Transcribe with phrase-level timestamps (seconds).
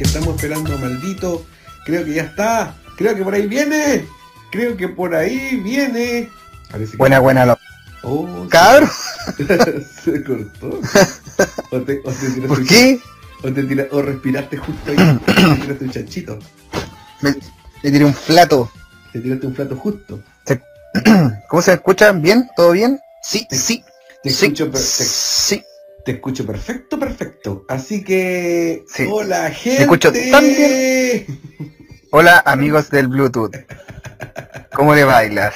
[0.00, 1.44] que estamos esperando Maldito.
[1.84, 2.74] Creo que ya está.
[2.96, 4.06] Creo que por ahí viene.
[4.50, 6.30] Creo que por ahí viene.
[6.70, 6.96] Parece que...
[6.96, 7.44] Buena, buena.
[7.44, 7.58] Lo...
[8.02, 8.88] Oh, ¡Cabro!
[10.04, 10.80] Se, cortó.
[11.70, 12.98] O te, o te ¿Por qué?
[13.42, 14.96] O, te tira, o respiraste justo ahí.
[15.26, 16.38] te tiraste un chanchito.
[17.20, 17.34] Me,
[17.82, 18.70] le tiré un plato.
[19.12, 20.22] Te tiraste un plato justo.
[21.50, 22.12] ¿Cómo se escucha?
[22.12, 22.48] ¿Bien?
[22.56, 22.98] ¿Todo bien?
[23.22, 23.84] Sí, Te- sí.
[24.22, 25.62] Te sí, escucho, per- te, sí.
[26.04, 27.64] Te escucho perfecto, perfecto.
[27.68, 28.84] Así que.
[28.88, 29.06] Sí.
[29.10, 29.82] Hola, gente.
[29.82, 30.44] escucho tan
[32.12, 33.54] Hola, amigos del Bluetooth.
[34.74, 35.54] ¿Cómo le bailas?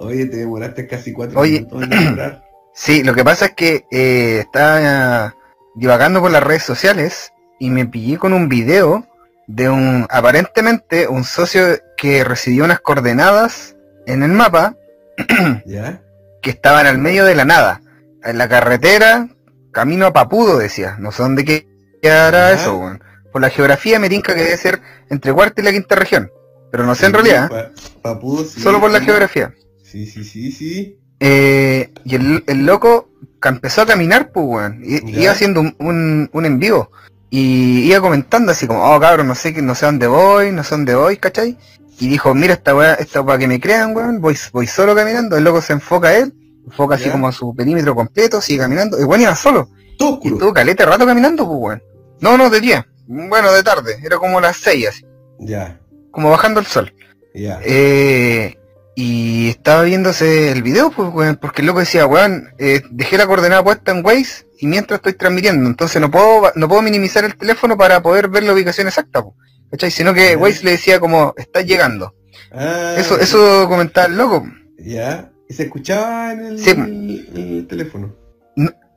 [0.00, 1.60] Oye, te demoraste casi cuatro Oye.
[1.60, 2.44] minutos en.
[2.76, 5.36] Sí, lo que pasa es que eh, estaba
[5.76, 9.06] divagando por las redes sociales y me pillé con un video
[9.46, 13.76] de un, aparentemente, un socio que recibió unas coordenadas
[14.06, 14.76] en el mapa
[15.66, 16.02] ¿Ya?
[16.42, 17.80] que estaban al medio de la nada.
[18.24, 19.28] En la carretera,
[19.74, 20.96] camino a Papudo, decía.
[20.98, 21.66] No sé dónde
[22.00, 22.54] quedará Ajá.
[22.54, 23.02] eso, weón.
[23.30, 26.30] Por la geografía me tinca que debe ser entre cuarta y la quinta región.
[26.70, 27.70] Pero no sé en realidad, ¿eh?
[28.00, 29.04] Pa- papudo, sí, solo por la sí.
[29.04, 29.52] geografía.
[29.82, 30.98] Sí, sí, sí, sí.
[31.20, 33.10] Eh, y el, el loco
[33.42, 34.80] empezó a caminar, pues, weón.
[34.82, 35.20] Y.
[35.20, 36.90] Iba haciendo un, un, un en vivo.
[37.30, 40.70] Y iba comentando así como, oh cabrón, no sé no sé dónde voy, no sé
[40.70, 41.58] dónde voy, ¿cachai?
[41.98, 45.36] Y dijo, mira esta weá, esta para que me crean, weón, voy, voy solo caminando,
[45.36, 46.32] el loco se enfoca a él,
[46.66, 49.68] enfoca así como a su perímetro completo, sigue caminando, y bueno iba solo.
[49.98, 50.34] Todo Y oscuro.
[50.36, 51.82] estuvo caleta rato caminando, pues weón.
[52.20, 52.86] No, no, de día.
[53.06, 55.04] Bueno, de tarde, era como las seis así,
[55.38, 55.78] Ya,
[56.10, 56.92] como bajando el sol.
[57.34, 57.60] ya.
[57.64, 58.56] Eh,
[58.96, 63.26] y estaba viéndose el video, pues, weón, porque el loco decía, weón, eh, dejé la
[63.26, 67.36] coordenada puesta en Waze y mientras estoy transmitiendo, entonces no puedo, no puedo minimizar el
[67.36, 69.34] teléfono para poder ver la ubicación exacta, pues,
[69.70, 69.90] ¿cachai?
[69.90, 70.36] Sino que.
[70.36, 72.14] Waze le decía como, estás llegando.
[72.52, 74.46] Ah, Eso, eso comentaba el loco.
[74.78, 75.30] Ya.
[75.48, 76.70] ¿Y se escuchaba en el, Sí.
[76.70, 78.14] el- el teléfono?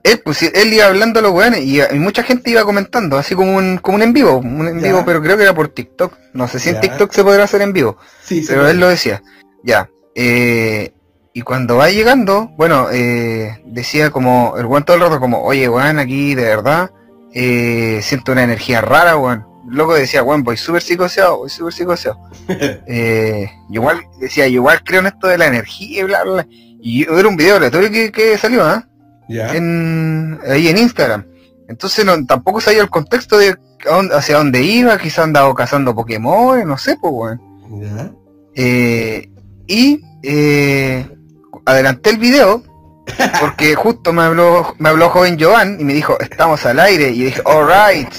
[0.03, 3.17] Él, pues, sí, él iba hablando a los weones y, y mucha gente iba comentando,
[3.17, 4.87] así como un, como un en vivo, un en Ya.
[4.87, 6.13] vivo, pero creo que era por TikTok.
[6.33, 6.75] No sé si Ya.
[6.75, 7.97] en TikTok se podrá hacer en vivo.
[8.23, 9.21] Sí, Pero él lo decía,
[9.63, 9.89] ya.
[10.15, 10.93] eh,
[11.33, 15.67] y cuando va llegando, bueno, eh, decía como, el weón todo el rato como, oye
[15.67, 16.91] weón, aquí de verdad,
[17.33, 19.45] eh, siento una energía rara, weón.
[19.67, 22.20] Loco decía, weón, voy súper psicoseado, voy súper psicoseado.
[22.88, 26.48] Eh, igual, decía, yo igual creo en esto de la energía y bla, bla, bla.
[26.50, 28.88] Y yo- era un video aleatorio que, que salió, ¿ah?
[29.54, 31.26] En, ahí en Instagram.
[31.67, 33.58] Entonces no, tampoco sabía el contexto de
[34.14, 37.38] hacia dónde iba, quizá andaba cazando Pokémon, no sé, pues.
[37.82, 38.11] Ya.
[38.55, 39.30] Eh,
[39.67, 41.05] y eh,
[41.66, 42.64] adelanté el video
[43.42, 47.26] porque justo me habló me habló joven Joan y me dijo estamos al aire y
[47.26, 48.14] dije alright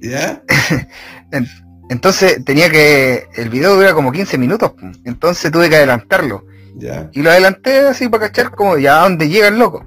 [0.00, 0.42] ¿Ya?
[1.90, 4.72] entonces tenía que el video dura como 15 minutos
[5.04, 6.44] entonces tuve que adelantarlo
[6.76, 7.10] Ya.
[7.12, 9.84] y lo adelanté así para cachar como ya a dónde llega el loco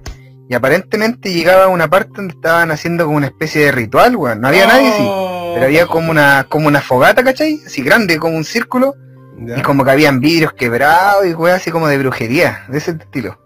[0.50, 4.42] y aparentemente llegaba a una parte donde estaban haciendo como una especie de ritual weón.
[4.42, 5.52] no había nadie sí Oh.
[5.54, 7.60] pero había como una como una fogata ¿cachai?
[7.66, 8.96] así grande como un círculo
[9.44, 9.58] Ya.
[9.58, 13.40] Y como que habían vidrios quebrados y weas así como de brujería, de ese estilo.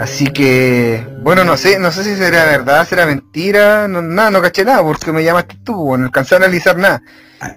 [0.00, 4.40] Así que, bueno, no sé, no sé si será verdad, será mentira, no, nada, no
[4.40, 7.02] caché nada porque me llamaste tú, bueno, no alcancé a analizar nada.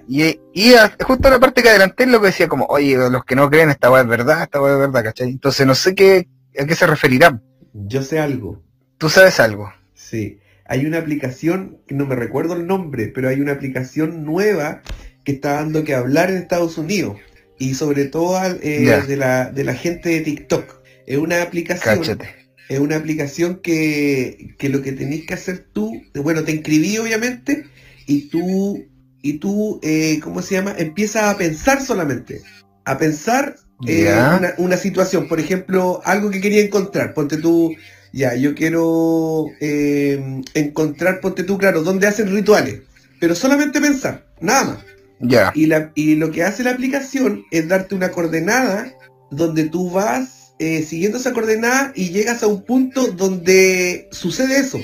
[0.08, 3.36] Y, y a- justo la parte que adelanté lo que decía como, oye, los que
[3.36, 5.28] no creen esta wea es verdad, esta wea es verdad, ¿cachai?
[5.30, 6.28] Entonces no sé qué,
[6.58, 7.40] a qué se referirá.
[7.72, 8.62] Yo sé algo.
[8.98, 9.72] ¿Tú sabes algo?
[9.94, 10.38] Sí.
[10.66, 14.82] Hay una aplicación, no me recuerdo el nombre, pero hay una aplicación nueva
[15.24, 17.16] que está dando que hablar en Estados Unidos.
[17.58, 20.81] Y sobre todo eh, de, la, de la gente de TikTok.
[21.06, 21.98] Es una aplicación.
[21.98, 22.42] Cáchate.
[22.68, 27.66] Es una aplicación que, que lo que tenés que hacer tú, bueno, te inscribí obviamente,
[28.06, 28.86] y tú,
[29.20, 30.74] y tú, eh, ¿cómo se llama?
[30.78, 32.42] Empiezas a pensar solamente.
[32.84, 37.14] A pensar eh, una, una situación, por ejemplo, algo que quería encontrar.
[37.14, 37.74] Ponte tú,
[38.12, 42.80] ya, yo quiero eh, encontrar, ponte tú, claro, dónde hacen rituales.
[43.20, 44.78] Pero solamente pensar, nada más.
[45.20, 45.52] Ya.
[45.54, 48.92] Y, la, y lo que hace la aplicación es darte una coordenada
[49.30, 54.78] donde tú vas eh, siguiendo esa coordenada y llegas a un punto donde sucede eso.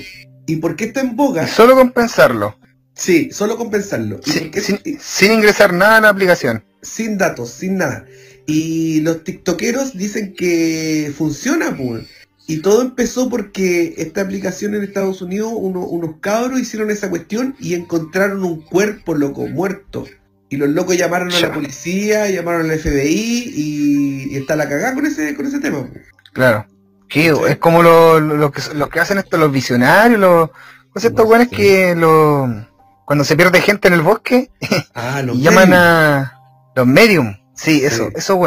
[0.45, 1.47] ¿Y por qué está en boga?
[1.47, 2.57] Solo con pensarlo,
[2.95, 4.19] Sí, solo con pensarlo.
[4.25, 6.63] ¿Y sin, por qué- sin- y- sin ingresar nada a la aplicación.
[6.81, 8.05] sin datos, sin nada.
[8.45, 12.05] Y los tiktokeros dicen que funciona, pues.
[12.47, 17.55] Y todo empezó porque esta aplicación en Estados Unidos, uno- unos cabros hicieron esa cuestión
[17.59, 20.07] y encontraron un cuerpo loco, muerto.
[20.49, 24.95] Y los locos llamaron a la policía, llamaron al FBI y, y está la cagada
[24.95, 25.87] con ese, con ese tema.
[26.33, 26.65] Claro.
[27.11, 27.27] Sí.
[27.47, 30.49] es como lo, lo- lo que, lo que hacen estos los visionarios, los,
[30.93, 31.55] pues estos Bueno, sí.
[31.55, 32.67] que lo,
[33.05, 34.51] cuando se pierde gente en el bosque
[34.93, 36.39] Ah, los llaman a
[36.75, 37.35] los medium.
[37.55, 38.13] Sí, eso, Sí.
[38.17, 38.37] esos.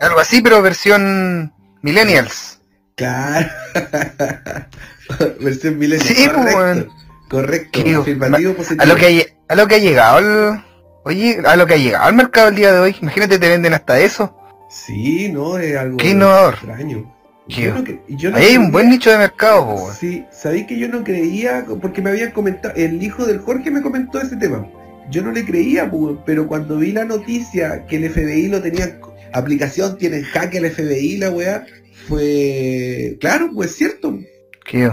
[0.00, 1.52] Algo así, pero versión
[1.82, 2.60] millennials.
[2.96, 3.48] Claro.
[5.40, 6.04] Versión milenio.
[6.04, 6.58] Sí, pues, correcto.
[6.58, 6.88] weón.
[7.28, 7.80] Correcto.
[7.84, 8.82] Qué- Afirmativo positivo.
[8.82, 10.60] A lo que hay, a lo que ha llegado el...
[11.04, 12.96] Oye, a lo que ha llegado al mercado el día de hoy.
[13.00, 14.34] Imagínate, te venden hasta eso.
[14.70, 16.54] Sí, no, es algo Qué innovador.
[16.54, 17.10] extraño.
[17.48, 19.92] Qué- Yo no cre- yo no Ahí hay un buen nicho de mercado, po.
[19.92, 23.82] Sí, sabéis que yo no creía, porque me habían comentado, el hijo del Jorge me
[23.82, 24.66] comentó ese tema.
[25.10, 28.98] Yo no le creía, pues, pero cuando vi la noticia que el FBI lo tenía,
[29.34, 31.66] aplicación tiene hack el FBI, la weá,
[32.08, 34.18] fue, claro, pues cierto.
[34.64, 34.90] Qué-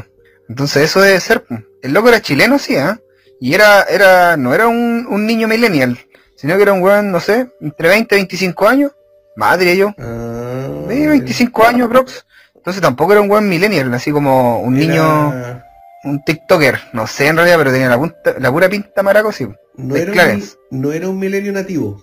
[0.49, 1.43] Entonces eso debe ser.
[1.45, 1.55] po.
[1.81, 2.99] El loco era chileno, sí, ¿ah?
[3.41, 5.97] Y era, era, no era un, un niño millennial,
[6.37, 8.91] sino que era un weón, no sé, entre 20 y 25 años.
[9.35, 9.93] Madre yo.
[9.97, 12.25] Ah, Sí, 25 años, prox.
[12.55, 15.61] Entonces tampoco era un buen millennial, así como un era- niño,
[16.03, 16.79] un TikToker.
[16.93, 19.47] No sé en realidad, pero tenía la, punta, la pura pinta maraco, sí.
[19.75, 20.55] no, era un, Clarence.
[20.69, 22.01] no era un milenio nativo.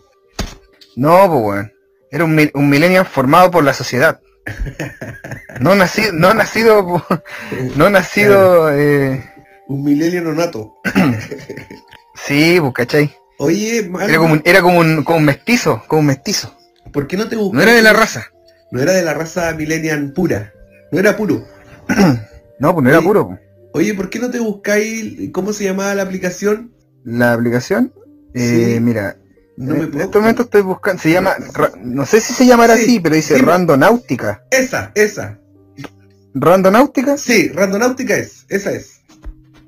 [0.96, 1.72] No, pues weón.
[2.10, 4.20] Era un, un millennial formado por la sociedad.
[5.60, 7.04] No nacido, no nacido,
[7.74, 9.24] no nacido, eh,
[9.68, 10.74] Un milenio nato.
[12.26, 13.14] sí, pues cachai.
[13.38, 16.54] Oye, Era como un, era como un, como un mestizo, como un mestizo.
[16.92, 17.54] ¿por qué no te buscas?
[17.56, 18.26] No era de la raza.
[18.72, 20.52] No era de la raza millennial pura.
[20.90, 21.44] No era puro.
[22.60, 23.28] No, pues no era Oye, puro.
[23.28, 23.38] po.
[23.74, 26.74] Oye, ¿por qué no te buscáis cómo se llamaba la aplicación?
[27.04, 27.92] La aplicación,
[28.34, 28.80] eh, Sí.
[28.80, 29.16] mira,
[29.56, 32.46] No en me puedo- este momento estoy buscando, se llama, ra- no sé si se
[32.46, 33.42] llamará Sí, así, pero dice sí.
[33.42, 34.42] Randonáutica.
[34.50, 35.38] Esa, esa.
[36.34, 37.16] ¿Randonáutica?
[37.16, 38.44] Sí, Randonáutica es.
[38.48, 38.97] Esa es.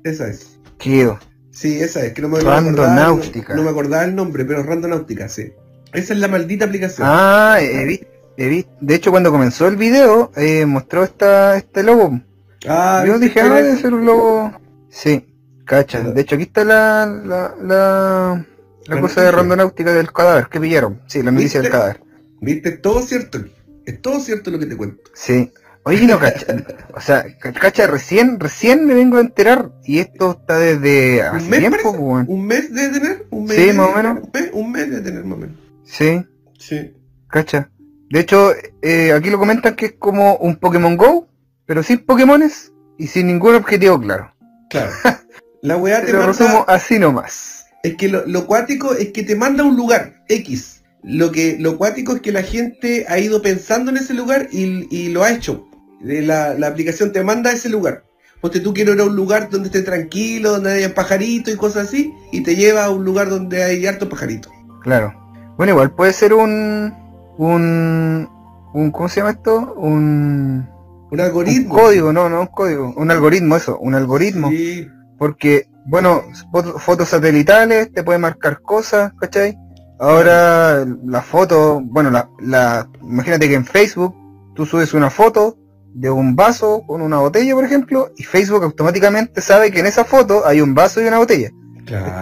[0.03, 0.59] Esa es.
[0.77, 1.19] Quedo.
[1.51, 2.13] Sí, esa es.
[2.13, 3.55] Que no me, no, Randonáutica.
[3.55, 5.51] no me acordaba el nombre, pero Randonáutica, sí.
[5.93, 7.07] Esa es la maldita aplicación.
[7.09, 8.07] Ah, he vi-
[8.37, 12.21] he vi- de hecho cuando comenzó el video, eh, mostró esta, este logo.
[12.67, 14.53] Ah, Yo ¿viste dije, ah, era- debe ser un logo.
[14.89, 15.25] Sí,
[15.65, 15.99] cacha.
[16.01, 21.01] De hecho aquí está la, la, la, cosa de randonáutica del cadáver que pillaron.
[21.07, 22.01] Sí, la noticia del cadáver.
[22.39, 22.69] ¿Viste?
[22.69, 23.39] Es todo cierto.
[23.85, 25.11] Es todo cierto lo que te cuento.
[25.13, 25.51] Sí.
[25.83, 26.45] Oye, no, cacha.
[26.93, 29.71] o sea, ca- cacha, recién, recién me vengo a enterar.
[29.83, 31.89] Y esto está desde hace mes, tiempo.
[31.91, 33.25] ¿Un mes de tener?
[33.31, 34.19] ¿Un mes Sí, de- más o menos.
[34.21, 35.55] Un mes, un de tener, más o menos.
[35.83, 36.23] Sí,
[36.59, 36.93] Sí.
[37.27, 37.69] cacha.
[38.11, 38.51] De hecho,
[38.81, 41.27] eh, aquí lo comentan que es como un Pokémon Go,
[41.65, 44.33] pero sin Pokémones y sin ningún objetivo claro.
[44.69, 44.91] Claro.
[45.63, 47.65] La weá te Te lo manda- resumo así nomás.
[47.83, 50.83] Es que lo, lo cuático es que te manda a un lugar X.
[51.03, 54.85] Lo que lo cuático es que la gente ha ido pensando en ese lugar y,
[54.95, 55.67] y lo ha hecho.
[56.03, 58.03] La, la aplicación te manda a ese lugar.
[58.41, 61.87] Porque tú quieres ir a un lugar donde esté tranquilo, donde haya pajaritos y cosas
[61.87, 64.51] así, y te lleva a un lugar donde hay hartos pajaritos.
[64.81, 65.13] Claro.
[65.57, 66.91] Bueno, igual puede ser un,
[67.37, 68.27] un,
[68.73, 69.75] un, ¿cómo se llama esto?
[69.77, 71.75] Un, Un un algoritmo.
[71.75, 74.49] código, no, no un código, un algoritmo, eso, un algoritmo.
[74.49, 74.87] Sí,
[75.19, 79.55] Porque, bueno, foto- fotos satelitales te pueden marcar cosas, ¿cachai?
[79.99, 84.15] Ahora la foto, bueno, la, la, imagínate que en Facebook
[84.55, 85.57] tú subes una foto
[85.93, 90.05] de un vaso con una botella, por ejemplo, y Facebook automáticamente sabe que en esa
[90.05, 91.49] foto hay un vaso y una botella.
[91.85, 92.21] claro.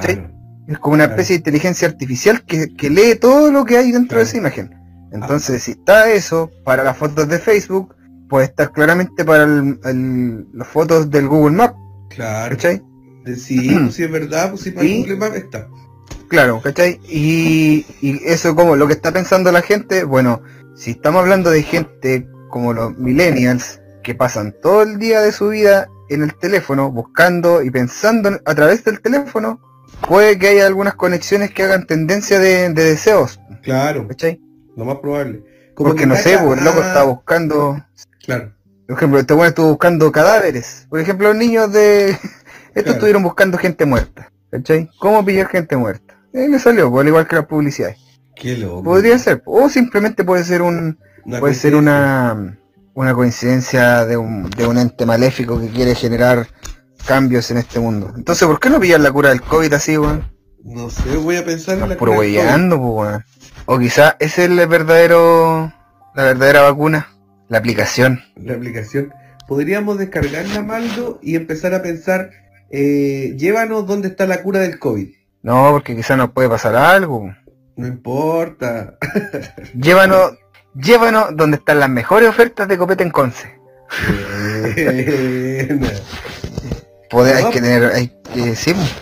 [0.67, 1.13] Es como una Claro.
[1.21, 4.19] especie de inteligencia artificial que, que lee todo lo que hay dentro Claro.
[4.19, 4.75] de esa imagen.
[5.11, 7.95] Entonces, si está eso para las fotos de Facebook,
[8.29, 11.73] puede estar claramente para el- el- las fotos del Google Maps,
[12.11, 12.55] Claro.
[12.55, 12.83] ¿cachai?
[13.35, 15.67] Sí, pues si es verdad, pues si para Y- Google Maps está.
[16.27, 16.99] Claro, ¿cachai?
[17.09, 20.41] Y, y eso como lo que está pensando la gente, bueno,
[20.75, 25.49] si estamos hablando de gente como los millennials, que pasan todo el día de su
[25.49, 29.59] vida en el teléfono, buscando y pensando a través del teléfono,
[30.07, 34.41] puede que haya algunas conexiones que hagan tendencia de, de deseos, Claro, ¿cachai?
[34.75, 35.43] lo más probable.
[35.75, 37.83] Como Porque que no sé, pues el loco está buscando,
[38.25, 38.53] Claro.
[38.87, 40.87] por ejemplo, este bueno estuvo buscando cadáveres.
[40.89, 42.09] Por ejemplo, los niños de...
[42.69, 42.91] Estos Claro.
[42.91, 44.89] estuvieron buscando gente muerta, ¿cachai?
[44.99, 46.15] ¿Cómo pillar gente muerta?
[46.33, 47.97] Eh, le salió, pues, al igual que las publicidades.
[48.35, 48.83] Qué loco.
[48.83, 50.97] Podría ser, o simplemente puede ser un,
[51.29, 52.57] Una puede ser una,
[52.95, 56.47] una coincidencia de un, de un ente maléfico que quiere generar
[57.05, 58.11] cambios en este mundo.
[58.17, 60.23] Entonces, ¿por qué no pillar la cura del COVID así, weón?
[60.63, 63.23] No sé, voy a pensar en la puro cura del pues, weón.
[63.67, 65.71] O quizá ese es el verdadero,
[66.15, 67.09] la verdadera vacuna,
[67.47, 68.23] la aplicación.
[68.33, 69.13] COVID, La aplicación.
[69.47, 72.31] Podríamos descargarla, Maldo, y empezar a pensar,
[72.71, 75.09] eh, llévanos dónde está la cura del COVID.
[75.43, 77.31] No, porque quizá nos puede pasar algo.
[77.77, 78.97] No importa.
[79.73, 80.33] Llévanos,
[80.75, 83.59] llévanos donde están las mejores ofertas de copete en Conce.
[87.09, 87.49] Poder, hay No.
[87.49, 88.95] que tener, hay que, sí, pues.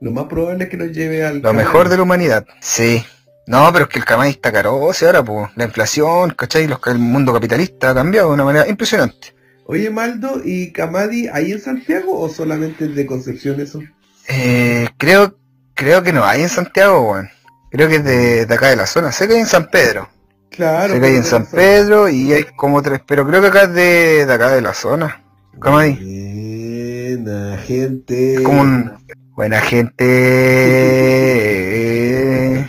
[0.00, 1.40] Lo más probable es que nos lleve al...
[1.40, 2.44] Lo mejor de la humanidad.
[2.60, 3.04] Sí.
[3.46, 6.66] No, pero es que el camay está caro, o sea, ahora, pues, la inflación, ¿cachai?
[6.66, 9.34] Los, el mundo capitalista ha cambiado de una manera impresionante.
[9.66, 13.80] Oye, Maldo, ¿y Camadi ahí en Santiago o solamente de Concepción eso?
[14.28, 15.38] Eh, creo,
[15.74, 17.30] creo que no hay en Santiago, weón.
[17.70, 19.10] Creo que es de, de acá de la zona.
[19.10, 20.08] Sé que hay en San Pedro.
[20.54, 21.00] Claro.
[21.00, 24.26] que hay en San Pedro y hay como tres, pero creo que acá es de,
[24.26, 25.08] de acá de la zona.
[25.08, 25.24] zona.
[25.60, 27.16] Camadi.
[27.16, 28.34] Buena, gente.
[28.34, 28.92] Es como un,
[29.34, 30.04] Buena gente.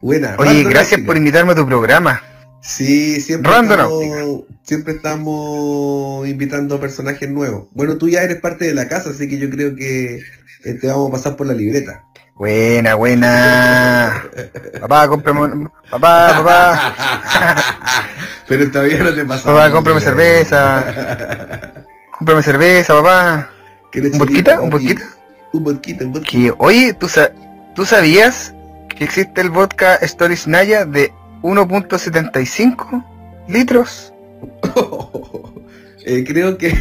[0.00, 0.36] Buena.
[0.38, 2.22] Oye, gracias por invitarme a tu programa.
[2.62, 7.66] Sí, siempre estamos, siempre estamos invitando personajes nuevos.
[7.72, 10.20] Bueno, tú ya eres parte de la casa, así que yo creo que
[10.64, 12.04] eh, te vamos a pasar por la libreta.
[12.38, 14.24] Buena, buena.
[14.80, 16.94] Papá, cómprame un- Papá, papá.
[18.48, 19.44] Pero todavía no te pasa.
[19.44, 21.74] Papá, cómprame cerveza.
[22.16, 23.50] Cómprame cerveza, papá.
[23.90, 24.60] ¿Quieres ¿Un vodquita?
[24.60, 25.02] ¿Un vodquita?
[25.52, 26.30] Un vodquita, un vodquita.
[26.30, 27.32] Que, oye, ¿tú, sa-
[27.74, 28.54] ¿tú sabías
[28.96, 33.04] que existe el vodka Stories Naya de 1.75
[33.48, 34.12] litros?
[36.10, 36.74] Eh, creo que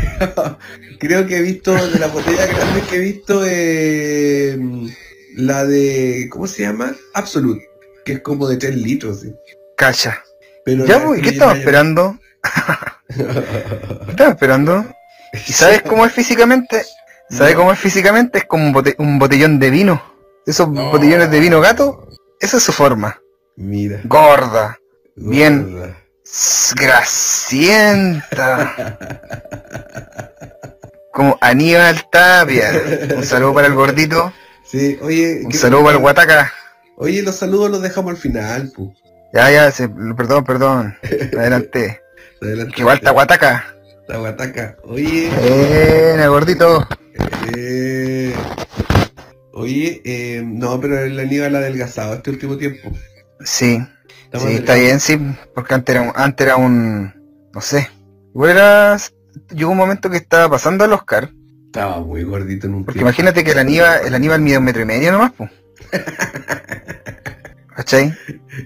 [0.99, 4.57] creo que he visto de las botellas grandes que he visto eh,
[5.37, 6.93] la de ¿cómo se llama?
[7.13, 7.69] Absolute,
[8.03, 9.33] que es como de 3 litros, sí.
[9.77, 10.23] Cacha.
[10.65, 12.17] Pero Ya, la pues, ¿y ¿qué Naya- esperando?
[13.07, 14.85] ¿Qué estamos esperando?
[15.33, 16.83] ¿Y sabes cómo es físicamente?
[17.29, 17.59] ¿Sabes No.
[17.59, 18.39] cómo es físicamente?
[18.39, 20.01] Es como un, bote- un botellón de vino.
[20.45, 20.91] Esos No.
[20.91, 22.07] botellones de vino gato,
[22.39, 23.21] esa es su forma.
[23.57, 24.01] Mira.
[24.05, 24.79] Gorda,
[25.15, 25.71] Bien.
[25.73, 25.97] gorda.
[26.25, 28.73] s- grasienta.
[31.13, 32.71] Como Aníbal Tapia.
[33.15, 34.31] Un saludo para el gordito.
[34.69, 36.53] Sí, oye, Un ¿qué- saludo para el Guataca.
[36.97, 38.93] Oye, los saludos los dejamos al final, pu.
[39.33, 40.97] Ya, ya, se- perdón, perdón.
[41.37, 42.01] Adelante.
[42.41, 42.71] Adelante.
[42.75, 43.65] Que igual está Guataca.
[44.07, 44.77] La guataca.
[44.83, 46.87] Oye, Buena, gordito.
[47.55, 48.33] eh,
[49.53, 52.89] oye, eh, no, pero el Aníbal ha adelgazado este último tiempo.
[53.41, 53.79] Sí,
[54.33, 55.19] sí, está bien, sí,
[55.53, 57.13] porque antes era un, antes era un,
[57.53, 57.89] no sé,
[58.33, 58.97] igual era,
[59.53, 61.29] llegó un momento que estaba pasando al Oscar,
[61.77, 63.09] Estaba muy gordito en un porque tiempo.
[63.09, 65.51] imagínate que el Aníbal, el Aníbal mide un metro y medio nomás, pues.
[67.75, 68.11] ¿Cachai?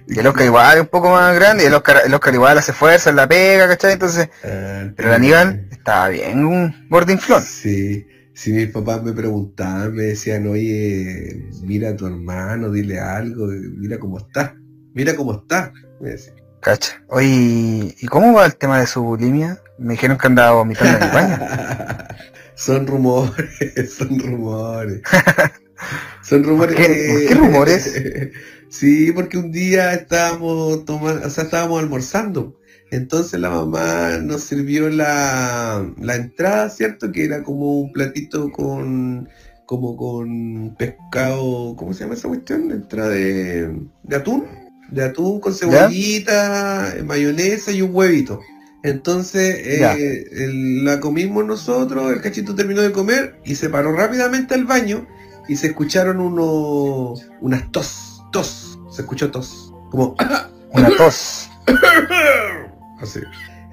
[0.07, 2.57] Y el Oscar igual es un poco más grande, y el Oscar, el Oscar igual
[2.57, 3.93] hace fuerza en la pega, ¿cachai?
[3.93, 7.43] Entonces, Ah, pero el Aníbal estaba bien, un gordinflón.
[7.43, 13.47] Sí, si mis papás me preguntaban, me decían, oye, mira a tu hermano, dile algo,
[13.47, 14.55] mira cómo está,
[14.93, 15.73] mira cómo está.
[15.99, 16.37] Me decían.
[16.61, 17.03] Cacha.
[17.09, 19.59] Oye, ¿y cómo va el tema de su bulimia?
[19.77, 21.39] Me dijeron que andaba vomitando en el baño.
[22.65, 25.01] son rumores, son rumores.
[26.23, 26.75] Son rumores.
[26.75, 28.01] ¿Por qué- que- por qué rumores?
[28.69, 32.55] sí, porque un día estábamos tomando, o sea, estábamos almorzando.
[32.91, 37.11] Entonces la mamá nos sirvió la, la entrada, ¿cierto?
[37.11, 39.27] Que era como un platito con
[39.65, 42.69] como con pescado, ¿cómo se llama esa cuestión?
[42.69, 44.45] Entrada de, de atún,
[44.91, 48.39] de atún con cebollita, mayonesa y un huevito.
[48.83, 54.55] Entonces eh, el- la comimos nosotros, el cachito terminó de comer y se paró rápidamente
[54.55, 55.07] al baño
[55.47, 60.15] y se escucharon unos unas tos, tos, se escuchó tos, como
[60.73, 61.49] Una tos.
[63.01, 63.19] así.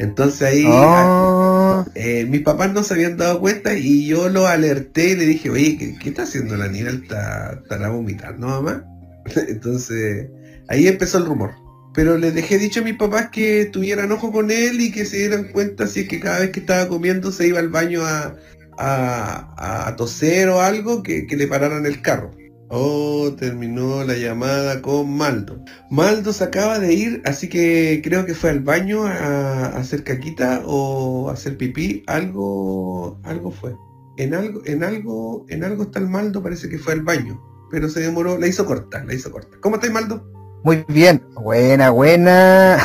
[0.01, 5.11] Entonces ahí Oh, eh, mis papás no se habían dado cuenta y yo lo alerté
[5.11, 6.91] y le dije, oye, ¿qué, qué está haciendo la niña?
[6.91, 8.85] ¿Está, ¿Estará vomitando, mamá?
[9.49, 10.29] Entonces,
[10.69, 11.51] ahí empezó el rumor.
[11.95, 15.19] Pero les dejé dicho a mis papás que tuvieran ojo con él y que se
[15.19, 18.37] dieran cuenta si es que cada vez que estaba comiendo se iba al baño a,
[18.79, 22.31] a, a toser o algo, que, que le pararan el carro.
[22.71, 25.65] Oh, terminó la llamada con Maldo.
[25.91, 30.05] Maldo se acaba de ir, así que creo que fue al baño a, a hacer
[30.05, 33.75] caquita o a hacer pipí, algo, algo fue.
[34.19, 37.41] En algo, en algo, en algo está el Maldo, parece que fue al baño,
[37.71, 39.57] pero se demoró, la hizo corta, la hizo corta.
[39.61, 40.31] ¿Cómo estáis Maldo?
[40.65, 41.23] Muy bien.
[41.35, 42.79] Buena, buena.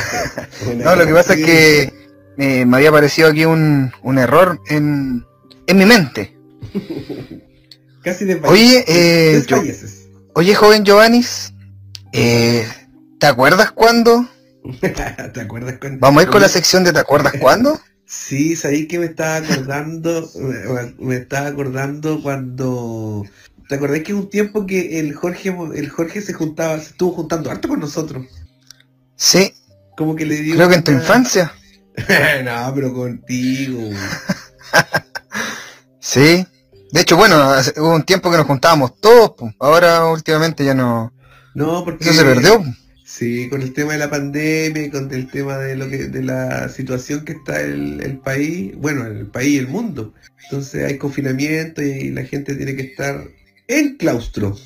[0.76, 1.92] No, lo que pasa es que
[2.38, 5.24] eh, me había parecido aquí un, un error en,
[5.66, 6.36] en mi mente.
[8.02, 9.62] Casi de Oye, eh, yo-
[10.34, 11.52] Oye, joven Giovannis,
[12.12, 12.66] eh,
[13.18, 14.28] ¿te acuerdas cuándo?
[14.80, 16.00] ¿Te acuerdas cuando?
[16.00, 17.80] Vamos a ir con la sección de ¿te acuerdas cuándo?
[18.06, 23.24] Sí, sabí que me estaba acordando, me, me estaba acordando cuando,
[23.68, 27.50] ¿te acordás que un tiempo que el Jorge, el Jorge se juntaba, se estuvo juntando
[27.50, 28.26] harto con nosotros?
[29.16, 29.52] Sí,
[29.96, 31.52] Como que le dio creo que en tu infancia.
[32.44, 33.90] no, pero contigo.
[36.00, 36.46] Sí.
[36.92, 39.54] De hecho, bueno, hace- hubo un tiempo que nos juntábamos todos, pues.
[39.58, 41.12] ahora últimamente ya no...
[41.54, 42.62] No, porque Eso se perdió.
[43.04, 46.22] Sí, con el tema de la pandemia, y con el tema de lo que, de
[46.22, 50.14] la situación que está el, el país, bueno, el país y el mundo.
[50.44, 53.24] Entonces hay confinamiento y la gente tiene que estar
[53.68, 54.56] en claustro.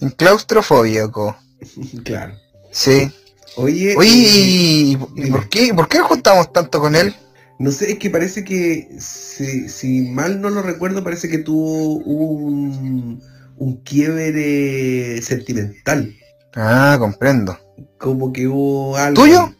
[0.00, 1.36] En claustrofóbico.
[2.04, 2.34] claro.
[2.70, 3.10] Sí.
[3.56, 7.14] Oye, Oye, ¿y, y por qué, por qué juntamos tanto con él?
[7.58, 11.94] no sé, es que parece que, si, si mal no lo recuerdo, parece que tuvo
[11.96, 13.22] un,
[13.56, 16.14] un quiebre sentimental.
[16.54, 17.58] Ah, comprendo.
[17.98, 19.22] Como que hubo algo.
[19.22, 19.54] ¿Tuyo?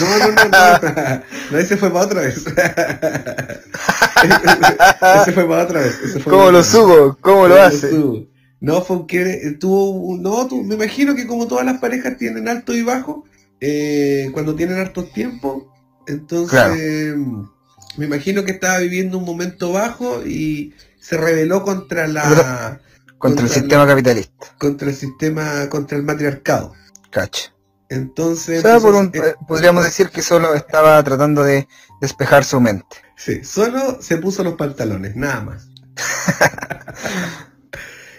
[0.00, 1.22] No, no, no, no.
[1.50, 2.44] no ese fue para otra vez.
[5.22, 5.96] ese fue para otra vez.
[6.12, 6.66] fue ¿Cómo lo vez.
[6.66, 7.16] subo?
[7.20, 7.90] ¿Cómo lo ¿Cómo hace?
[7.90, 8.26] subo?
[8.60, 12.48] No, fue que tuvo, un- no, tu- me imagino que como todas las parejas tienen
[12.48, 13.24] alto y bajo,
[13.60, 15.64] eh, cuando tienen hartos tiempos,
[16.06, 17.54] entonces Claro.
[17.96, 22.80] me imagino que estaba viviendo un momento bajo y se rebeló contra la
[23.18, 24.54] Contra el sistema capitalista.
[24.58, 26.72] contra el sistema, contra el matriarcado.
[27.10, 27.50] Cacho.
[27.90, 31.68] Entonces, O sea, por un- entonces, eh, podríamos decir que solo estaba tratando de
[32.00, 32.96] despejar su mente.
[33.16, 35.68] Sí, solo se puso los pantalones, nada más.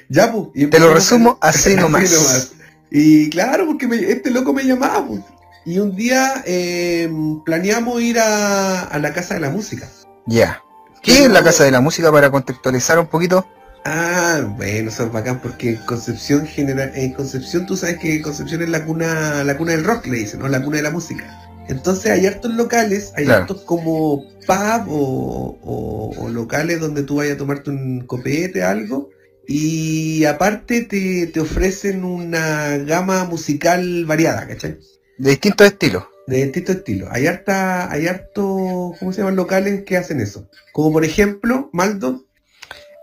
[0.09, 0.47] ya, pues.
[0.55, 2.51] y Te lo resumo a- así nomás.
[2.91, 5.21] Y claro, porque me- este loco me llamaba, pues.
[5.65, 7.11] Y un día eh,
[7.45, 9.87] planeamos ir a, a la Casa de la Música.
[10.25, 10.63] Ya.
[11.03, 13.45] ¿Qué es la Casa de la Música para contextualizar un poquito?
[13.85, 18.61] Ah, bueno, eso es bacán porque en Concepción general, en Concepción tú sabes que Concepción
[18.61, 20.47] es la cuna, la cuna del rock, le dicen, ¿no?
[20.47, 21.23] La cuna de la música.
[21.69, 23.41] Entonces hay hartos locales, hay Claro.
[23.41, 29.09] hartos como pub o, o- o locales donde tú vayas a tomarte un copete, algo,
[29.47, 34.77] y aparte te, te ofrecen una gama musical variada, ¿cachai?
[35.17, 36.03] De distintos estilos.
[36.27, 37.09] De distintos estilos.
[37.11, 40.47] Hay harta, hay harto, ¿cómo se llaman locales que hacen eso?
[40.73, 42.25] Como por ejemplo, Maldo,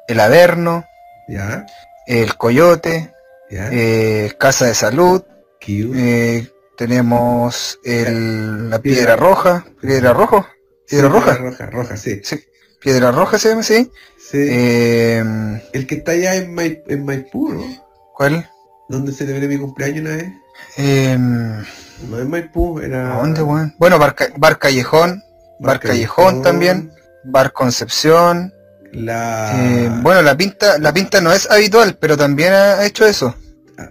[0.08, 0.84] El Averno,
[1.28, 1.66] ya,
[2.06, 3.12] el Coyote,
[3.50, 5.22] ya, eh, Casa de Salud,
[5.68, 10.48] eh, tenemos el, la Piedra- Piedra Roja, Piedra Roja,
[10.88, 12.20] Piedra Sí, Roja, Roja, roja, sí.
[12.22, 12.44] sí,
[12.80, 13.90] Piedra Roja se llama, sí.
[14.18, 14.38] Sí.
[14.38, 15.25] Eh,
[15.72, 17.64] El que está allá en, Mai- en Maipú, ¿no?
[18.14, 18.48] ¿Cuál?
[18.88, 20.32] Donde celebré mi cumpleaños una vez.
[20.76, 23.14] Eh, No en Maipú, era...
[23.16, 23.75] ¿A dónde, weón?
[23.78, 25.22] Bueno, Bar, Ca- Bar Callejón,
[25.58, 26.92] Bar Callejón también.
[27.25, 28.52] Bar Concepción.
[28.96, 29.52] La...
[29.58, 33.34] eh, bueno, la pinta, la pinta no es habitual, pero también ha hecho eso.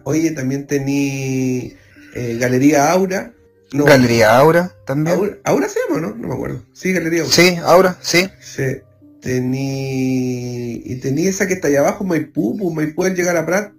[0.04, 1.76] Oye, también tení
[2.16, 3.32] eh, Galería Aura.
[3.72, 5.16] No, Galería Aura también.
[5.16, 6.16] Aura, Aura se llama, ¿no?
[6.16, 6.64] No me acuerdo.
[6.74, 7.34] Sí, Galería Aura.
[7.34, 8.30] Sí, Aura, sí.
[8.42, 8.82] Sí.
[9.22, 10.82] Tení...
[10.86, 13.74] Y tení esa que está allá abajo, Maipú, pues Maipú al llegar a Prat.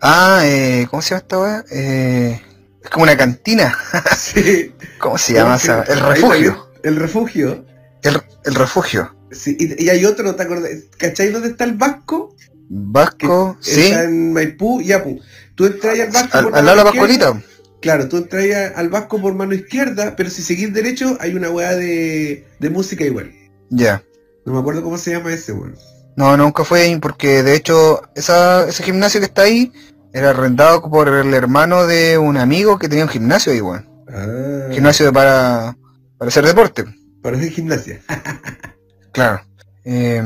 [0.00, 1.64] Ah, eh, ¿cómo se llama esta weá?
[1.70, 2.40] Eh,
[2.82, 3.76] es como una cantina.
[4.16, 4.72] sí.
[4.98, 5.82] ¿Cómo se llama esa?
[5.82, 6.68] El refugio.
[6.82, 7.66] El refugio.
[8.02, 9.14] El, el refugio.
[9.30, 10.70] Sí, y, y hay otro, ¿te acordás?
[10.96, 12.34] ¿Cachai dónde está el Vasco?
[12.68, 13.80] Vasco, sí.
[13.86, 15.16] Está en Maipú, ya pues.
[15.54, 16.90] Tú entras al Vasco Al, por al lado de la.
[16.90, 17.42] Pascualita.
[17.80, 21.76] Claro, tú entras al Vasco por mano izquierda, pero si seguís derecho hay una weá
[21.76, 23.32] de, de música igual.
[23.70, 24.02] Ya.
[24.44, 25.76] No me acuerdo cómo se llama ese weón.
[26.16, 29.72] No, nunca fue ahí porque de hecho esa, ese gimnasio que está ahí
[30.12, 33.86] era arrendado por el hermano de un amigo que tenía un gimnasio ahí, weón.
[34.08, 35.76] Ah, Gimnasio para,
[36.16, 36.84] para hacer deporte.
[37.22, 38.00] para hacer gimnasia.
[39.12, 39.40] Claro.
[39.84, 40.22] Eh,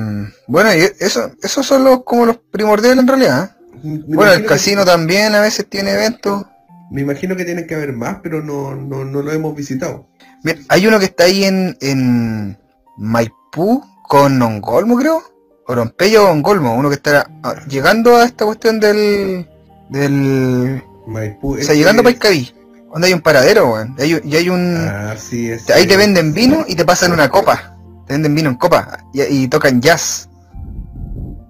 [0.48, 3.56] bueno, y eso, esos son los, como los primordiales en realidad.
[3.84, 4.00] ¿eh?
[4.08, 6.44] Bueno, el casino que- también a veces tiene eventos.
[6.90, 10.08] Me imagino que tienen que haber más, pero no, no, no lo hemos visitado.
[10.42, 12.58] Mira, hay uno que está ahí en, en
[12.98, 15.22] Maipú con Ongolmo, creo.
[15.66, 19.48] Orompeyo o Ongolmo, uno que está ah, llegando a esta cuestión del...
[19.88, 21.52] del Maipú.
[21.52, 22.52] o sea, ese llegando a Paiscaví.
[22.92, 23.94] Donde hay un paradero, weón.
[23.98, 24.76] Y hay, y hay un...
[24.86, 25.70] Ah, sí, es.
[25.70, 27.71] ahí te venden vino y te pasan una copa.
[28.06, 28.98] Te venden vino en copa.
[29.12, 30.28] Y, y tocan jazz.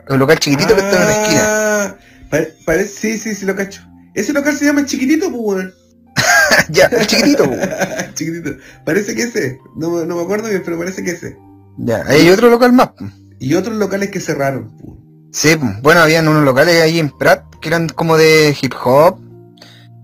[0.08, 1.42] Un local chiquitito que está en una esquina.
[1.44, 1.96] Ah,
[2.30, 3.82] pare- parece, sí, sí, sí lo cacho.
[4.14, 5.72] Ese local se llama Chiquitito, pues weón.
[6.70, 7.60] ya, el chiquitito, weón.
[8.14, 8.50] Chiquitito.
[8.84, 9.58] Parece que ese.
[9.76, 11.38] No, me- no me acuerdo bien, pero parece que ese.
[11.78, 12.88] Ya, hay otro local más.
[12.88, 13.06] po.
[13.38, 14.70] Y otros locales que cerraron.
[14.76, 14.92] pues.
[15.32, 15.66] Sí, po.
[15.82, 19.18] bueno, habían unos locales ahí en Prat que eran como de hip hop.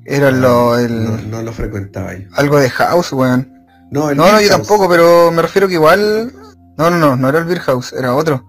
[0.06, 2.28] Eran lo, el, No, no lo frecuentaba yo.
[2.32, 3.52] algo de house, weón.
[3.90, 6.32] No, el No, yo tampoco, pero me refiero que igual...
[6.76, 8.46] No, no, no, no era el Beer House, era otro.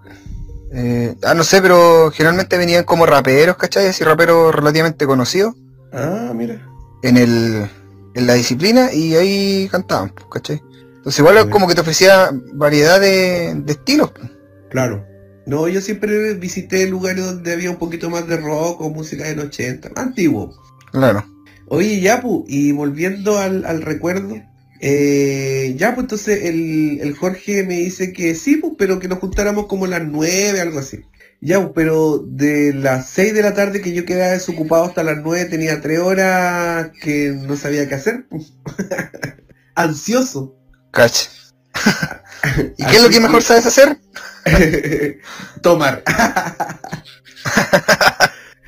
[0.72, 3.88] Eh, ah, no sé, pero generalmente venían como raperos, ¿cachai?
[3.88, 5.54] Así raperos relativamente conocidos
[5.92, 6.64] Ah, mira.
[7.02, 7.68] en el
[8.14, 10.62] en la disciplina y ahí cantaban, pues, ¿cachai?
[10.96, 14.12] Entonces igual como que te ofrecía variedad de, de estilos.
[14.12, 14.30] pues.
[14.70, 15.04] Claro.
[15.46, 19.40] No, yo siempre visité lugares donde había un poquito más de rock o música del
[19.40, 20.54] 80, antiguo.
[20.92, 21.24] Claro.
[21.66, 24.36] Oye, ya, pu, y volviendo al, al recuerdo,
[24.80, 29.18] eh, ya, pues entonces el, el Jorge me dice que sí, pues, pero que nos
[29.18, 31.00] juntáramos como las 9, algo así.
[31.42, 35.18] Ya, pues, pero de las 6 de la tarde que yo quedaba desocupado hasta las
[35.22, 38.26] 9, tenía 3 horas que no sabía qué hacer.
[38.28, 38.52] pues.
[39.74, 40.56] Ansioso.
[40.90, 41.30] Cacha.
[42.76, 43.98] ¿Y qué es lo que mejor sabes hacer?
[45.62, 46.02] Tomar.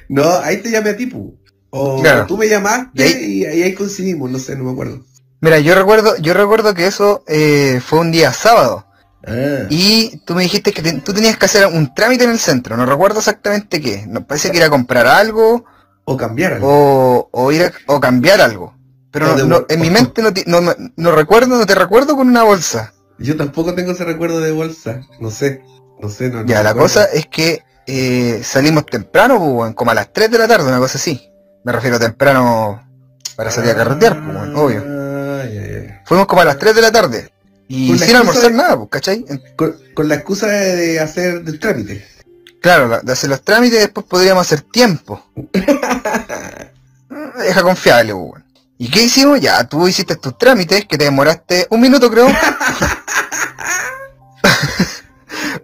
[0.09, 1.38] no, ahí te llamé a ti, pu.
[1.70, 2.27] O Claro.
[2.27, 5.05] tú me llamaste Y ahí- y ahí, ahí coincidimos, no sé, no me acuerdo.
[5.42, 8.87] Mira, yo recuerdo, yo recuerdo que eso eh, fue un día sábado.
[9.26, 9.66] Ah.
[9.68, 12.76] Y tú me dijiste que te- tú tenías que hacer un trámite en el centro,
[12.76, 14.05] no recuerdo exactamente qué.
[14.09, 15.64] No parece que ir a comprar algo
[16.05, 16.68] O cambiar algo.
[16.70, 18.74] o, o ir a, o cambiar algo.
[19.11, 22.94] Pero no, en mi mente no, ti- no, recuerdo, no te recuerdo con una bolsa.
[23.18, 25.02] Yo tampoco tengo ese recuerdo de bolsa.
[25.20, 25.62] No sé.
[26.00, 26.78] No sé, Ya, la recuerdo.
[26.78, 30.78] cosa es que eh, salimos temprano, pues, como a las 3 de la tarde, una
[30.78, 31.31] cosa así.
[31.64, 32.83] Me refiero temprano
[33.37, 35.02] para salir a carretear, pues, obvio.
[36.05, 37.33] Fuimos como a las 3 de la tarde.
[37.69, 39.25] Y sin almorzar de- nada, pues, ¿cachai?
[39.57, 42.07] Con, con la excusa de, de hacer del trámite.
[42.61, 45.25] Claro, la- de hacer los trámites después podríamos hacer tiempo.
[47.38, 48.45] Deja confiable, pues, weón.
[48.79, 49.41] ¿Y qué hicimos?
[49.41, 52.27] Ya, tú hiciste tus trámites, que te demoraste un minuto, creo.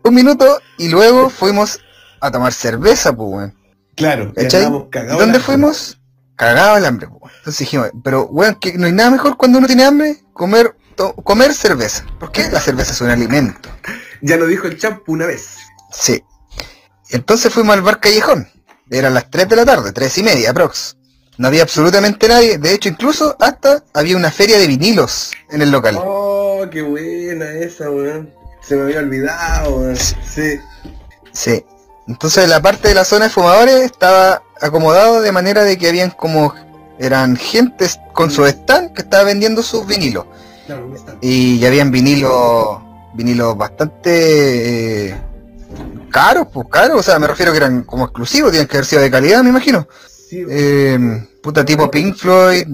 [0.05, 1.81] un minuto, y luego fuimos
[2.21, 3.55] a tomar cerveza, pues, weón.
[3.97, 4.47] Claro, ¿Cachai?
[4.47, 5.19] estábamos ¿Y cagados.
[5.21, 5.98] dónde fuimos?
[6.39, 7.09] Cagado el hambre.
[7.39, 10.77] Entonces dijimos, pero weón, que no hay nada mejor cuando uno tiene hambre, comer,
[11.25, 12.07] comer cerveza.
[12.21, 12.49] ¿Por qué?
[12.49, 13.69] La cerveza es un alimento.
[14.21, 15.59] Ya lo dijo el champo una vez.
[15.93, 16.25] Sí.
[17.11, 18.49] Entonces fuimos al bar Callejón.
[18.91, 20.97] Eran las 3 de la tarde, 3 y media, aprox.
[21.37, 22.59] No había absolutamente nadie.
[22.59, 26.01] De hecho, incluso hasta había una feria de vinilos en el local.
[26.01, 28.35] Oh, qué buena esa, weón.
[28.61, 29.97] Se me había olvidado, weón.
[29.97, 30.59] Sí.
[31.31, 31.65] Sí.
[32.09, 36.11] Entonces la parte de la zona de fumadores estaba acomodado de manera de que habían
[36.11, 36.55] como...
[37.01, 40.27] Eran gentes con su stand que estaba vendiendo sus vinilos.
[40.67, 40.93] Claro.
[41.21, 42.79] Y ya habían vinilos,
[43.15, 45.21] vinilos bastante eh,
[46.11, 49.01] caros, pues caros, o sea, me refiero que eran como exclusivos, tienen que haber sido
[49.03, 49.87] de calidad, me imagino.
[50.29, 50.99] Sí, Eh,
[51.41, 52.67] puta tipo Pink Floyd,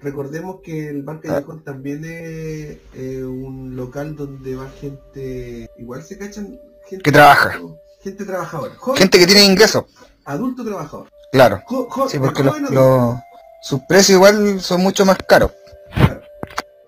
[0.00, 1.20] recordemos que el Bar Ah.
[1.22, 7.58] Callejón también es eh, un local donde va gente, igual se cachan gente Que trabaja.
[8.02, 9.84] gente trabajadora, joven, gente que tiene ingresos,
[10.24, 11.62] adulto trabajador, claro.
[11.66, 13.16] Jo- jo- Sí, porque los,
[13.62, 15.50] sus precios igual son mucho más caros.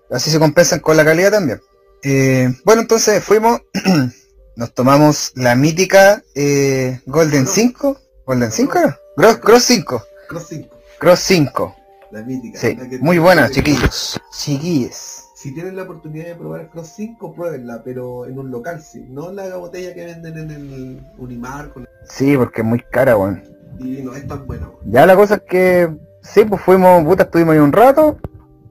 [0.09, 1.59] Así se compensan con la calidad también.
[2.03, 3.59] Eh, bueno, entonces fuimos,
[4.55, 7.55] nos tomamos la mítica eh, Golden Cross.
[7.55, 8.99] 5, Golden 5 era?
[9.17, 11.75] Cross, Cross 5, Cross 5, Cross 5.
[12.11, 12.59] la mítica.
[12.59, 14.19] Sí, la que- muy buena, chiquillos.
[14.31, 15.23] Chiquillos.
[15.35, 19.05] Si tienen la oportunidad de probar el Cross 5, pruébenla, pero en un local sí,
[19.09, 23.43] no la botella que venden en el Unimar con- Sí, porque es muy cara, weón.
[23.79, 24.67] Y no es tan buena.
[24.67, 24.91] weón.
[24.91, 28.17] Ya la cosa es que, sí, pues fuimos, puta, estuvimos ahí un rato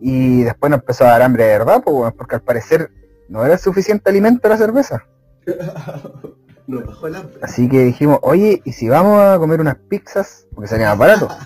[0.01, 2.91] y después nos empezó a dar hambre de verdad, pues, porque al parecer
[3.29, 5.05] no era suficiente alimento la cerveza.
[6.67, 7.39] Nos bajó el hambre.
[7.43, 10.49] Así que dijimos, oye, ¿y si vamos a comer unas pizzas?
[10.53, 11.29] Porque salía más barato.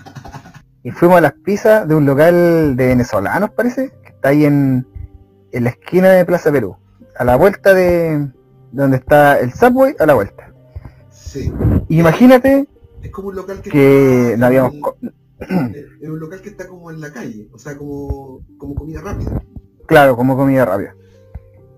[0.83, 4.87] Y fuimos a las pizzas de un local de venezolanos, parece, que está ahí en,
[5.51, 6.75] en la esquina de Plaza Perú.
[7.15, 8.31] A la vuelta de
[8.71, 10.51] donde está el Subway, a la vuelta.
[11.11, 11.53] Sí,
[11.89, 12.67] Imagínate
[13.01, 14.73] es como un local que que está no habíamos...
[16.01, 19.41] Es un local que está como en la calle, o sea, como, como comida rápida.
[19.87, 20.95] Claro, como comida rápida.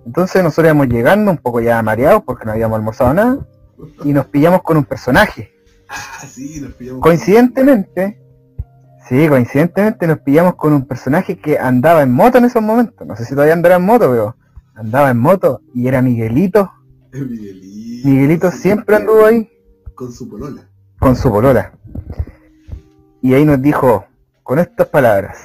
[0.05, 3.47] Entonces nosotros íbamos llegando un poco ya mareados porque no habíamos almorzado nada
[4.03, 5.53] y nos pillamos con un personaje.
[5.87, 7.01] Ah, sí, nos pillamos.
[7.01, 8.21] Coincidentemente,
[9.07, 13.07] sí, coincidentemente nos pillamos con un personaje que andaba en moto en esos momentos.
[13.07, 14.35] No sé si todavía andará en moto, pero
[14.75, 16.69] andaba en moto y era Miguelito.
[17.13, 18.07] Miguelito.
[18.09, 19.49] Miguelito siempre anduvo ahí
[19.95, 20.69] Con su polola.
[21.03, 21.73] Con su polola.
[23.21, 24.05] Y ahí nos dijo,
[24.41, 25.37] con estas palabras,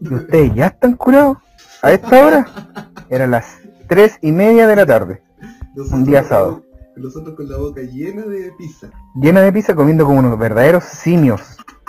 [0.00, 1.38] ¿y ustedes ya están curados?
[1.82, 2.46] ¿A esta hora?
[3.10, 5.22] Eran las tres y media de la tarde.
[5.74, 6.62] Nosotros Un día sábado.
[6.96, 8.88] Nosotros con la boca llena de pizza.
[9.20, 11.42] llena de pizza comiendo como unos verdaderos simios.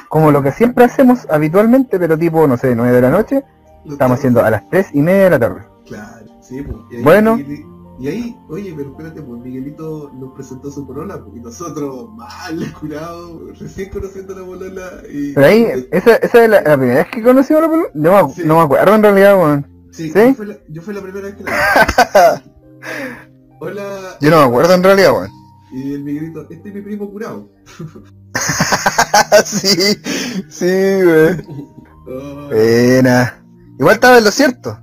[0.09, 3.43] Como lo que siempre hacemos habitualmente, pero tipo, no sé, 9 de la noche,
[3.85, 5.61] estamos haciendo a las 3 y media de la tarde.
[5.85, 7.03] Claro, sí, pues.
[7.03, 7.37] Bueno.
[7.99, 13.57] Y ahí, oye, pero espérate, pues Miguelito nos presentó su polola, y nosotros, mal, curados,
[13.59, 15.33] recién conociendo a la polola, y...
[15.33, 17.89] Pero ahí, esa, esa es la, la primera vez que conocí a la pelota.
[17.95, 18.41] Yo me- Sí.
[18.45, 19.67] no me acuerdo en realidad, weón.
[19.91, 20.19] Sí, ¿Sí?
[20.27, 22.43] Yo, fue la, yo fue la primera vez que la.
[23.59, 25.31] Hola, Yo no me acuerdo en realidad, weón.
[25.73, 27.49] y el Miguelito, este es mi primo curado.
[29.45, 29.97] sí,
[30.49, 31.43] sí, weón.
[32.07, 33.43] Oh, Buena.
[33.79, 34.79] Igual estaba en lo cierto.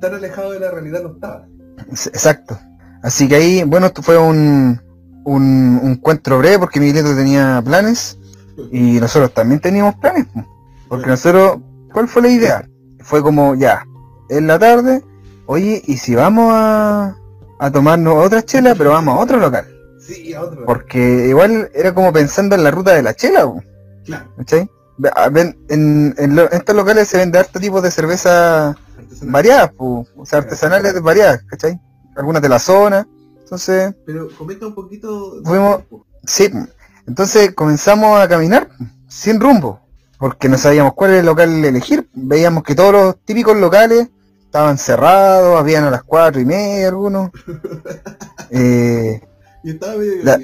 [0.00, 1.46] Tan alejado de la realidad no estaba.
[1.88, 2.58] Exacto.
[3.02, 4.80] Así que ahí, bueno, esto fue un,
[5.24, 8.18] un, un encuentro breve porque Miguelito tenía planes
[8.72, 10.26] y nosotros también teníamos planes.
[10.32, 10.44] po.
[10.88, 11.58] Porque nosotros,
[11.92, 12.68] ¿cuál fue la idea?
[13.00, 13.84] Fue como, ya,
[14.30, 15.02] en la tarde,
[15.46, 17.14] oye, ¿y si vamos a,
[17.58, 19.66] a tomarnos otra chela, pero vamos a otro local?
[20.00, 20.64] Sí, a otro.
[20.64, 23.50] Porque igual era como pensando en la ruta de la chela,
[24.04, 24.70] Claro, ¿cachai?
[24.98, 29.32] Ve- a- ven, en, en estos locales se vende harto tipo de cerveza artesanal.
[29.32, 31.80] variadas, o sea, artesanales variadas, ¿cachai?
[32.16, 33.06] Algunas de la zona.
[33.40, 35.40] Entonces, Pero comenta un poquito...
[35.44, 35.82] Fuimos-
[36.26, 36.50] sí,
[37.06, 38.68] entonces comenzamos a caminar
[39.08, 39.80] sin rumbo,
[40.18, 42.08] porque no sabíamos cuál era el local elegir.
[42.14, 44.08] Veíamos que todos los típicos locales
[44.44, 47.30] estaban cerrados, habían a las cuatro y media algunos.
[48.50, 49.20] Eh,
[49.62, 50.38] Y estaba medio La-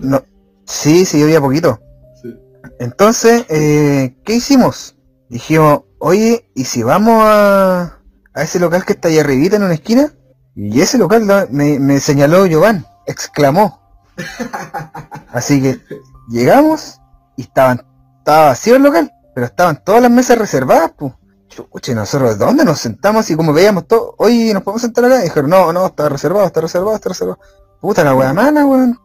[0.00, 0.22] no,
[0.66, 1.80] sí, sí, había poquito.
[2.22, 2.34] Sí.
[2.78, 4.96] Entonces, eh, ¿qué hicimos?
[5.28, 7.97] Dijimos, oye, ¿y si vamos a,
[8.38, 10.12] a ese local que está ahí arribita en una esquina?
[10.54, 13.80] Y ese local me, me señaló Giovanni, exclamó.
[15.32, 15.80] Así que
[16.28, 17.00] llegamos
[17.36, 17.84] y estaban,
[18.18, 21.12] estaba vacío el local, pero estaban todas las mesas reservadas, pues.
[21.48, 23.28] Chuche, nosotros, ¿dónde nos sentamos?
[23.30, 25.20] Y como veíamos todo, oye, ¿nos podemos sentar acá?
[25.20, 27.40] Y dijeron, no, no, está reservado, está reservado, está reservado.
[27.80, 28.98] Puta la wea mala, weón.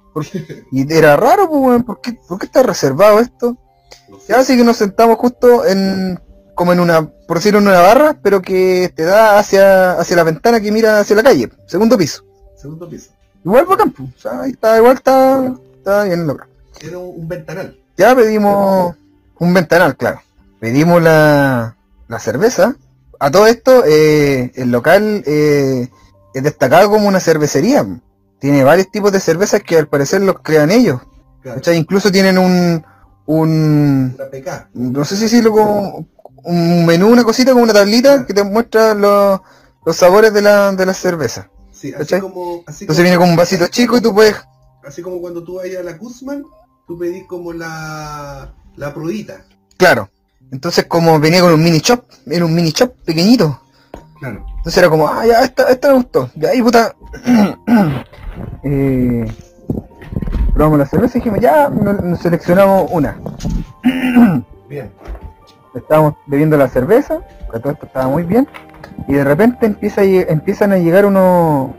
[0.72, 3.58] Y era raro, pues, weón, ¿por qué, ¿por qué está reservado esto?
[4.28, 6.19] Ya así que nos sentamos justo en,
[6.56, 10.24] como en una, por decirlo en una barra, pero que te da hacia, hacia la
[10.24, 12.24] ventana que mira hacia la calle, segundo piso.
[12.56, 13.12] Segundo piso.
[13.44, 16.50] Igual bacán, pues, o sea, ahí está, igual está, está bien logrado.
[16.80, 17.78] Era un, ventanal.
[17.98, 18.96] Ya pedimos
[19.39, 20.22] un ventanal, claro.
[20.60, 21.76] Pedimos la,
[22.08, 22.76] la cerveza.
[23.20, 25.89] A todo esto, eh, el local eh,
[26.34, 27.86] es destacado como una cervecería.
[28.39, 31.02] Tiene varios tipos de cervezas que al parecer los crean ellos.
[31.42, 31.58] Claro.
[31.58, 31.78] ¿cachai?
[31.78, 32.84] Incluso tienen un,
[33.26, 34.70] un, Una PK.
[34.74, 36.08] no sé si decirlo como
[36.43, 39.41] un menú, una cosita como una tablita que te muestra los,
[39.86, 41.49] los sabores de la, de la cerveza.
[41.71, 44.36] Sí, como, así, Entonces como, viene como un vasito chico y tú puedes,
[44.86, 46.43] así como cuando tú vayas a la Guzmán,
[46.88, 49.45] tú pedís como la, la pruebita.
[49.77, 50.10] claro.
[50.51, 53.60] Entonces como venía con un mini shop, era un mini shop pequeñito.
[54.19, 54.45] Claro.
[54.58, 56.29] Entonces era como, ah, ya, esta, esta me gustó.
[56.36, 56.95] De ahí, puta.
[58.63, 59.25] eh,
[60.53, 63.19] probamos la cerveza y dijimos, ya, nos, nos seleccionamos una.
[64.69, 64.91] Bien.
[65.76, 67.20] Estábamos bebiendo la cerveza,
[67.52, 68.48] que todo esto estaba muy bien.
[69.08, 71.72] Y de repente empieza a empiezan a llegar unos,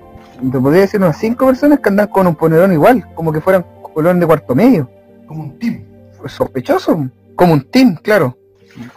[0.50, 3.64] te podría decir unas cinco personas que andan con un ponerón igual, como que fueran
[3.94, 4.90] colón de cuarto medio.
[5.26, 5.84] Como un team.
[6.26, 8.36] Sospechoso, como un team, claro.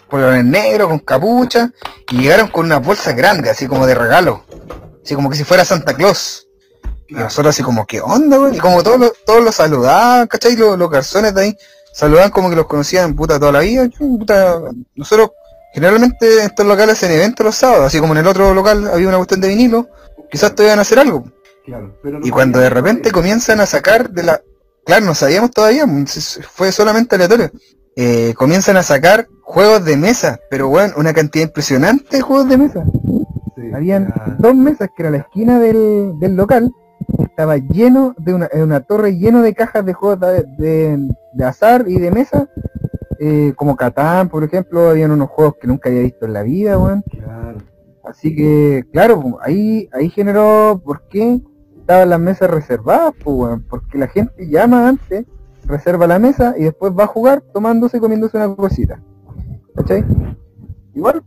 [0.10, 1.72] Polerones negros, con capucha,
[2.10, 4.44] y llegaron con una bolsa grande, así como de regalo.
[5.04, 6.48] Así como que si fuera Santa Claus.
[7.08, 8.56] Y nosotros así como, ¿qué onda, güey?
[8.56, 10.56] Y como todos los, todos los saludaban, ¿cachai?
[10.56, 11.58] Los, los garzones de ahí
[11.98, 13.88] saludaban como que los conocían puta toda la vida.
[13.88, 14.62] Yo, puta,
[14.96, 15.32] nosotros
[15.74, 19.08] generalmente en estos locales hacen eventos los sábados, así como en el otro local había
[19.08, 19.90] una cuestión de vinilo,
[20.30, 21.26] quizás te iban a hacer algo.
[21.66, 21.98] Claro.
[22.04, 24.42] Pero no Y cuando de repente comienzan a sacar de la...
[24.86, 25.86] Claro, no sabíamos todavía,
[26.52, 27.50] fue solamente aleatorio.
[27.96, 32.58] Eh, comienzan a sacar juegos de mesa, pero bueno, una cantidad impresionante de juegos de
[32.58, 32.84] mesa.
[33.56, 36.72] Sí, Habían dos mesas que era la esquina del, del local,
[37.20, 41.44] estaba lleno de una, en una torre lleno de cajas de juegos de, de- de
[41.44, 42.50] azar y de mesa,
[43.20, 46.78] eh, como Catán, por ejemplo, habían unos juegos que nunca había visto en la vida,
[46.78, 47.04] weón.
[47.04, 47.58] Claro.
[48.04, 51.42] Así que, claro, pues, ahí, ahí generó por qué
[51.80, 55.26] estaban las mesas reservadas, pues, weón, porque la gente llama antes,
[55.66, 59.00] reserva la mesa y después va a jugar tomándose comiéndose una cosita.
[59.76, 60.04] ¿Cachai?
[60.96, 61.22] Igual,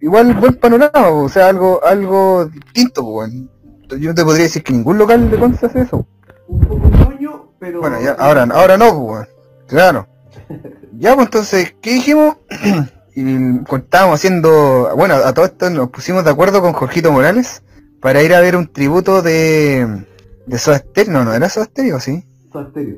[0.00, 3.50] igual buen panorama, o sea, algo, algo distinto, pues, weón.
[3.96, 6.06] Yo no te podría decir que ningún local de Conce hace eso.
[6.46, 7.80] Un poco ñoño, pero...
[7.80, 9.28] Bueno, ya, ahora, ahora no, pues.
[9.66, 10.06] Claro.
[11.00, 12.36] Ya, pues entonces, ¿qué dijimos?
[13.14, 17.62] y estábamos haciendo, bueno, a todo esto nos pusimos de acuerdo con Jorgito Morales
[18.00, 20.04] para ir a ver un tributo de,
[20.46, 21.12] de Soda Stereo.
[21.12, 22.24] No, no era Soda Stereo, sí.
[22.52, 22.96] Soda Stereo.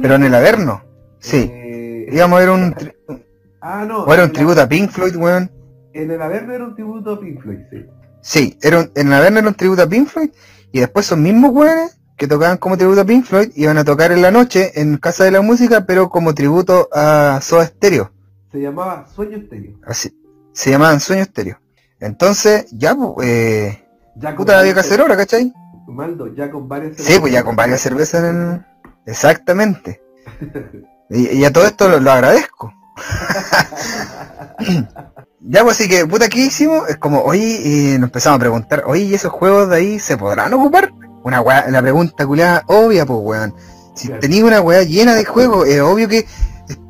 [0.00, 0.82] Pero en el Averno.
[1.18, 1.50] Sí.
[1.52, 2.94] Eh, Íbamos a ver un, tri-
[3.60, 4.04] Ah, no.
[4.04, 5.50] o era un la- tributo a Pink Floyd, weón.
[5.92, 7.84] En el Averno era un tributo a Pink Floyd, sí.
[8.24, 10.30] Sí, era un- en Averno era un tributo a Pink Floyd.
[10.72, 14.12] Y después son mismos weones que tocaban como tributo a Pink Floyd iban a tocar
[14.12, 18.10] en la noche en Casa de la Música, pero como tributo a Soda Stereo.
[18.50, 19.76] Se llamaba Sueño Estéreo.
[19.86, 20.16] Así,
[20.52, 21.60] se llamaban Sueño Estéreo.
[22.00, 23.84] Entonces, ya, pues, eh,
[24.16, 25.52] Ya puta, había que hacer hora, ¿cachai?
[25.86, 28.66] Maldo, ya con varias Sí, pues ya con varias cervezas en el...
[29.06, 30.00] Exactamente.
[31.10, 32.72] Y, y a todo esto lo, lo agradezco.
[35.46, 36.88] ya, pues así que, puta, ¿qué hicimos?
[36.88, 40.16] Es como, oye, y nos empezamos a preguntar, oye, ¿y esos juegos de ahí se
[40.16, 40.92] podrán ocupar?
[41.22, 43.54] Una weá, la pregunta culiada obvia, pues weón.
[43.94, 44.20] Si Claro.
[44.20, 46.26] tenéis una weá llena de juegos, es obvio que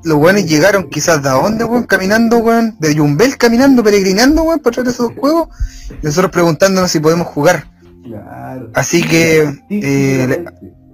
[0.05, 4.73] los weones llegaron quizás de dónde, weón, caminando, weón, de Yumbel caminando, peregrinando, weón, por
[4.73, 5.49] traer esos juegos,
[5.90, 7.67] y nosotros preguntándonos si podemos jugar.
[8.05, 8.71] Claro.
[8.75, 10.45] Así que, Sí, eh, le-.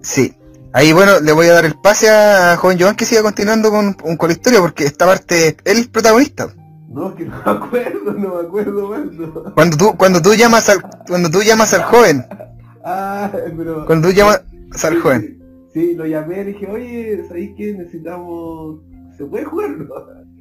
[0.02, 0.34] Sí.
[0.72, 3.92] Ahí bueno, le voy a dar el pase a joven Joan que siga continuando con,
[3.94, 6.48] con, con la historia porque esta parte él es el protagonista.
[6.90, 9.52] No, que no me acuerdo, no me acuerdo.
[9.54, 12.24] Cuando tú, cuando tú llamas al, cuando tú llamas al joven,
[12.84, 13.86] Ah, pero...
[13.86, 14.42] cuando tú llamas
[14.82, 15.38] al joven.
[15.72, 18.80] Sí, lo llamé, le dije, oye, ¿sabéis que necesitamos...
[19.16, 19.70] ¿Se puede jugar?
[19.70, 19.86] no?"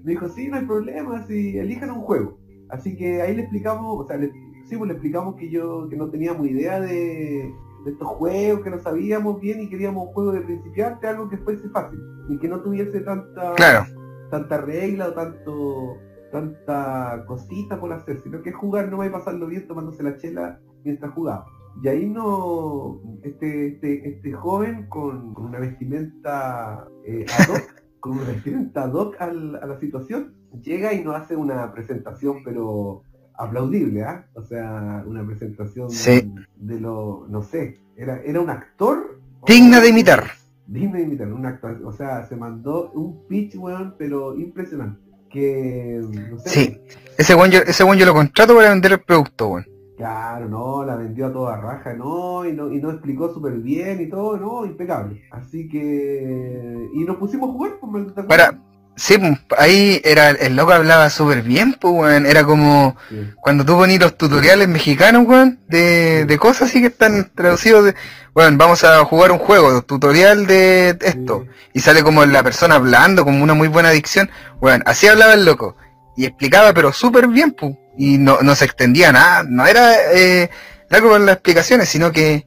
[0.03, 2.39] Me dijo, sí, no hay problema, si elijan un juego.
[2.69, 4.31] Así que ahí le explicamos, o sea, le,
[4.67, 7.51] sí, pues le explicamos que yo que no teníamos idea de,
[7.85, 11.37] de estos juegos, que no sabíamos bien y queríamos un juego de principiante, algo que
[11.37, 13.85] fuese fácil y que no tuviese tanta Claro,
[14.31, 15.97] tanta regla o tanto
[16.31, 20.59] tanta cosita por hacer, sino que jugar no va a pasarlo bien tomándose la chela
[20.83, 21.45] mientras jugaba.
[21.83, 27.61] Y ahí no, este, este, este joven con, con una vestimenta eh, ad hoc,
[27.99, 32.37] con una vestimenta ad hoc al- a la situación, llega y nos hace una presentación
[32.43, 33.03] pero
[33.37, 34.25] aplaudible, ¿ah?
[34.33, 36.33] O sea, una presentación Sí.
[36.57, 39.19] de lo, no sé, era, era un actor.
[39.47, 40.23] Digna de imitar.
[40.67, 45.08] Digna de imitar, un actor, o sea, se mandó un pitch, weón, pero impresionante.
[45.29, 45.99] Que,
[46.31, 46.81] no sé, Sí.
[47.17, 49.65] Ese weón yo, ese weón yo lo contrato para vender el producto, weón.
[49.97, 53.99] Claro, no, la vendió a toda raja, no, y no, y no explicó súper bien
[53.99, 55.23] y todo, no, impecable.
[55.29, 58.51] Así que, y nos pusimos a jugar, pues, ¿me- ¿te acuerdas?
[58.51, 58.63] Para,
[58.99, 62.25] sí, pues, ahí era, el loco hablaba súper bien, pues, weón.
[62.25, 63.31] Era como Sí.
[63.41, 67.95] cuando tú ponías los tutoriales mexicanos, weón, de, de cosas así que están traducidos de,
[68.33, 71.45] bueno, vamos a jugar un juego, tutorial de esto.
[71.73, 74.29] Y sale como la persona hablando, como una muy buena dicción.
[74.59, 75.75] Bueno, así hablaba el loco.
[76.15, 77.75] Y explicaba, pero súper bien, pues.
[77.97, 79.43] Y no, no se extendía nada.
[79.47, 80.49] No era eh,
[80.89, 82.45] largo con las explicaciones, sino que...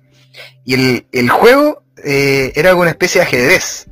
[0.64, 3.86] Y el, el juego eh, era una especie de ajedrez.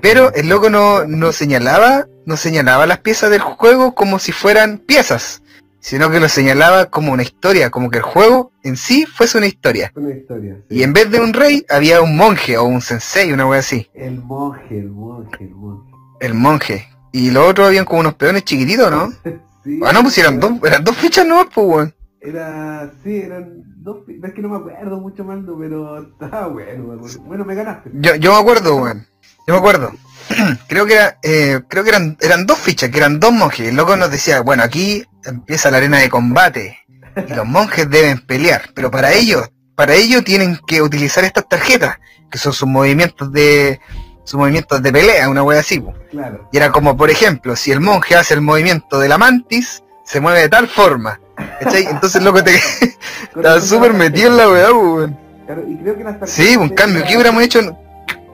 [0.00, 4.78] Pero el loco no, no señalaba, no señalaba las piezas del juego como si fueran
[4.78, 5.42] piezas,
[5.80, 9.46] sino que lo señalaba como una historia, como que el juego en sí fuese una
[9.46, 9.92] historia.
[9.96, 10.56] Una historia.
[10.68, 10.76] sí.
[10.78, 13.88] Y en vez de un rey había un monje o un sensei, una wea así,
[13.94, 15.92] El monje, el monje, el monje.
[16.20, 16.88] el monje.
[17.12, 19.12] Y los otros habían como unos peones chiquititos, ¿no?
[19.66, 21.94] Sí, Ah, no, pues eran dos, eran dos fichas no, pues weón.
[22.20, 26.84] Era, sí, eran dos, pi- es que no me acuerdo mucho Mando, pero estaba bueno,
[26.84, 27.20] me acuerdo.
[27.22, 27.90] Bueno, me ganaste.
[27.94, 29.04] Yo, yo me acuerdo, weón.
[29.46, 29.92] Yo me acuerdo.
[30.68, 33.68] creo que era, eh, creo que eran, eran dos fichas, que eran dos monjes.
[33.68, 36.78] El loco nos decía, bueno, aquí empieza la arena de combate.
[37.28, 38.70] Y los monjes deben pelear.
[38.74, 41.98] Pero para ello, para ello tienen que utilizar estas tarjetas,
[42.30, 43.80] que son sus movimientos de,
[44.24, 45.82] sus movimientos de pelea, una wea así.
[46.10, 46.48] Claro.
[46.52, 50.20] Y era como, por ejemplo, si el monje hace el movimiento de la mantis, se
[50.20, 51.20] mueve de tal forma.
[51.60, 51.84] ¿Cachai?
[51.84, 52.56] Entonces el loco te
[53.36, 54.68] estaba súper metido en la weá.
[55.46, 57.60] Claro, y creo que las tarjetas Sí, un cambio, ¿qué hubiéramos hecho?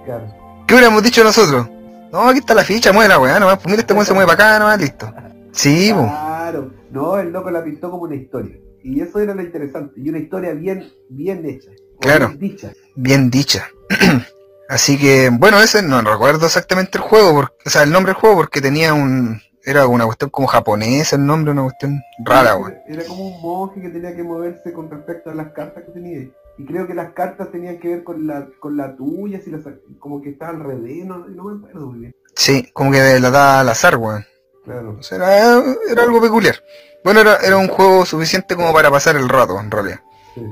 [0.05, 0.42] Claro.
[0.73, 1.69] ¿Qué hubiéramos dicho nosotros?
[2.11, 4.27] No, aquí está la ficha, mueve la weá nomás, pues mira este weón se mueve
[4.27, 5.13] para acá nomás, listo.
[5.53, 6.07] Sí, po.
[6.07, 6.71] Claro.
[6.91, 8.57] No, el loco la pintó como una historia.
[8.83, 10.01] Y eso era lo interesante.
[10.01, 11.73] Y una historia bien, bien hecha.
[12.01, 12.29] Claro.
[12.29, 12.73] bien dicha.
[12.97, 13.69] bien dicha.
[14.71, 18.21] Así que, bueno, ese no recuerdo exactamente el juego, porque, o sea, el nombre del
[18.23, 22.77] juego porque tenía un, era una cuestión como japonesa el nombre, una cuestión rara, weón.
[22.87, 25.93] Era, era como un monje que tenía que moverse con respecto a las cartas que
[25.93, 26.31] tenía.
[26.63, 29.63] Y creo que las cartas tenían que ver con la, con la tuya, si las,
[29.99, 32.15] como que estaba al revés, no, no me acuerdo muy bien.
[32.37, 34.25] Sí, como que la da al azar, weón.
[34.65, 34.97] Claro.
[34.99, 36.55] O sea, era, era algo peculiar.
[37.03, 40.01] Bueno, era, era un juego suficiente como para pasar el rato, en realidad.
[40.35, 40.43] Sí,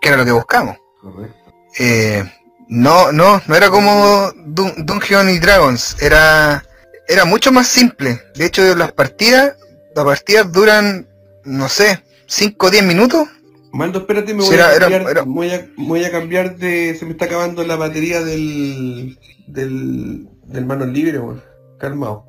[0.00, 0.76] Que era lo que buscamos.
[1.00, 1.36] correcto.
[1.80, 2.22] Eh,
[2.68, 6.64] no, no, no era como Dun- Dungeon y Dragons, era,
[7.08, 8.20] era mucho más simple.
[8.36, 9.56] De hecho, las partidas,
[9.96, 11.08] las partidas duran,
[11.44, 13.28] no sé, 5 o 10 minutos.
[13.76, 16.96] Mando, espérate, me voy, a era- cambiar, era- Voy, a, voy a cambiar de...
[16.98, 19.18] Se me está acabando la batería del...
[19.46, 20.28] del...
[20.44, 21.42] del manos libre, weón.
[21.78, 22.26] Calmado.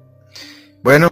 [0.83, 1.09] Bueno,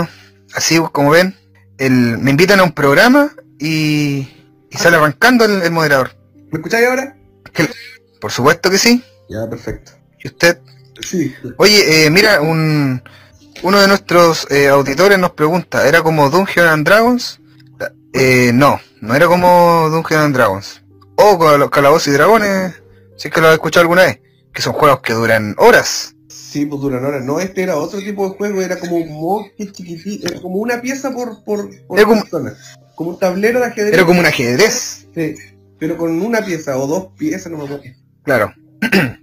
[0.54, 1.36] así como ven,
[1.78, 4.28] el, me invitan a un programa y,
[4.70, 6.12] y sale arrancando el, el moderador.
[6.52, 7.18] ¿Me escucháis ahora?
[8.22, 9.04] Por supuesto que sí.
[9.30, 9.92] Ya, perfecto.
[10.24, 10.60] Y usted,
[11.02, 11.34] Sí.
[11.58, 13.02] oye, eh, mira, un,
[13.64, 17.40] uno de nuestros eh, auditores nos pregunta, ¿era como Dungeon and Dragons?
[18.16, 20.82] Eh, no, no era como Dungeon and Dragons.
[21.18, 22.82] O con los Calabozos y Dragones,
[23.18, 24.20] si es que lo has escuchado alguna vez,
[24.54, 26.16] que son juegos que duran horas.
[26.30, 27.24] Sí, pues duran horas.
[27.24, 31.12] No, este era otro tipo de juego, era como un chiquitito, era como una pieza
[31.12, 32.54] por, por, por Era como- persona.
[32.96, 33.94] Como un tablero de ajedrez.
[33.94, 35.36] Era como un ajedrez, Sí,
[35.78, 37.84] pero con una pieza o dos piezas, no me acuerdo.
[38.24, 38.54] claro.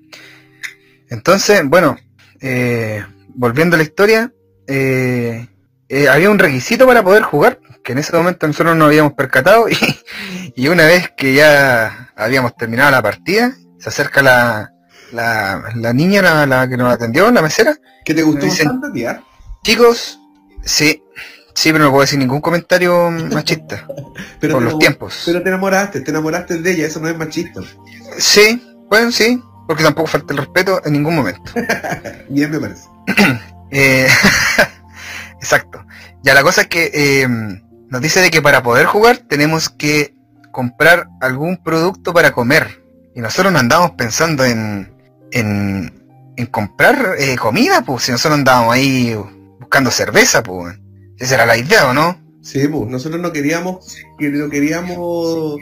[1.08, 1.96] Entonces, bueno,
[2.40, 4.32] eh, volviendo a la historia,
[4.66, 5.46] eh,
[5.88, 9.68] eh, había un requisito para poder jugar, que en ese momento nosotros no habíamos percatado,
[9.68, 9.76] y,
[10.56, 14.72] y una vez que ya habíamos terminado la partida, se acerca la,
[15.12, 19.20] la, la niña, la, la que nos atendió, la mesera, ¿Que te gustó dicen- bastante,
[19.62, 20.18] chicos,
[20.64, 21.02] sí,
[21.54, 23.86] sí, pero no puedo decir ningún comentario machista,
[24.40, 25.22] Pero por los tiempos.
[25.24, 27.60] Pero te enamoraste, te enamoraste de ella, eso no es machista.
[28.18, 31.52] Sí, bueno, sí, porque tampoco falta el respeto en ningún momento.
[32.28, 32.84] Bien me parece.
[33.70, 34.08] Eh,
[35.40, 35.84] exacto.
[36.22, 37.28] Ya la cosa es que eh,
[37.92, 40.14] nos dice de que para poder jugar tenemos que
[40.50, 42.82] comprar algún producto para comer.
[43.14, 44.90] Y nosotros no andábamos pensando en,
[45.30, 45.92] en,
[46.38, 49.14] en comprar eh, comida, pues si nosotros andábamos ahí
[49.60, 50.74] buscando cerveza, pues.
[51.18, 52.18] Esa era la idea, ¿o no?
[52.40, 55.58] Sí, pues nosotros no queríamos, que no queríamos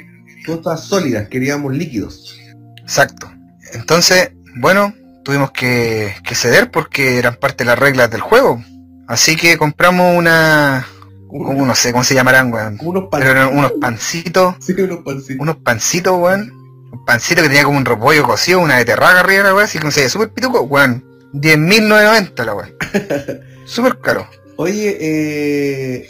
[0.47, 2.39] cosas sólidas, queríamos líquidos.
[2.81, 3.29] Exacto.
[3.73, 4.95] Entonces, bueno,
[5.25, 8.63] tuvimos que, que ceder porque eran parte de las reglas del juego.
[9.09, 10.87] Así que compramos una...
[11.33, 12.79] No sé cómo se llamarán, weón.
[12.83, 13.31] Unos Pero pancitos.
[13.31, 15.41] eran unos pancitos, Sí, unos pancitos.
[15.43, 16.53] unos pancitos, weón.
[16.93, 19.79] Un pancito que tenía como un repollo cocido, una de terraga arriba, la weón, así
[19.79, 21.05] que no sé, súper pituco, weón.
[21.33, 22.75] 10.990 la weón.
[23.67, 24.27] Súper caro.
[24.57, 26.09] Oye, eh,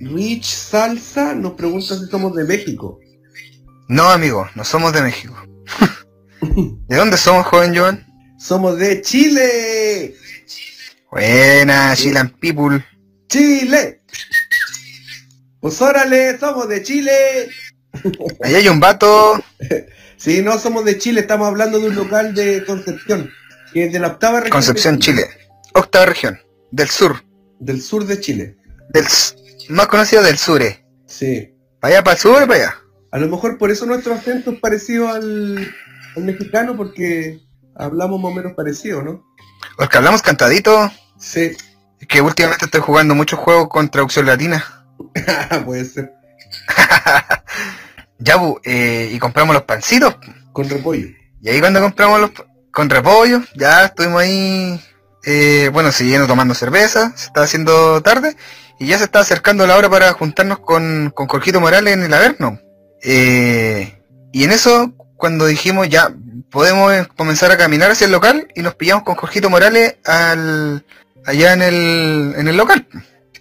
[0.00, 2.98] Rich Salsa nos pregunta si somos de México.
[3.88, 5.36] No, amigo, no somos de México.
[6.88, 8.04] ¿De dónde somos, joven Joan?
[8.38, 10.14] Somos de Chile.
[11.12, 12.84] Buena, Chilean People.
[13.28, 14.00] Chile.
[15.64, 17.48] Pues órale, somos de Chile.
[18.42, 19.42] Ahí hay un vato.
[20.16, 23.30] Sí, no somos de Chile, estamos hablando de un local de Concepción,
[23.72, 24.52] que es de la octava región.
[24.52, 25.26] Concepción, Chile.
[25.74, 26.38] Octava región.
[26.70, 27.24] Del sur.
[27.58, 28.56] Del sur de Chile.
[28.90, 29.04] Del
[29.70, 30.62] más conocido del sur.
[30.62, 30.86] eh.
[31.06, 31.52] Sí.
[31.80, 32.78] ¿Para allá, para el sur o para allá?
[33.10, 35.74] A lo mejor por eso nuestro acento es parecido al,
[36.16, 37.40] al mexicano, porque
[37.74, 39.24] hablamos más o menos parecido, ¿no?
[39.76, 40.90] Porque hablamos cantadito.
[41.18, 41.56] Sí.
[42.00, 44.83] Es que últimamente estoy jugando muchos juegos con traducción latina.
[45.64, 46.12] Puede ser.
[48.18, 50.16] Ya, bu, eh, y compramos los pancitos.
[50.52, 51.08] Con repollo.
[51.42, 52.30] Y ahí cuando compramos los
[52.70, 54.80] con repollo, ya estuvimos ahí,
[55.24, 58.36] eh, bueno, siguiendo tomando cerveza, se estaba haciendo tarde,
[58.80, 62.12] y ya se estaba acercando la hora para juntarnos con, con Jorgito Morales en el
[62.12, 62.58] Averno.
[63.02, 66.12] Eh, y en eso, cuando dijimos ya,
[66.50, 70.84] podemos comenzar a caminar hacia el local, y nos pillamos con Jorgito Morales al,
[71.24, 72.88] allá en el, en el local.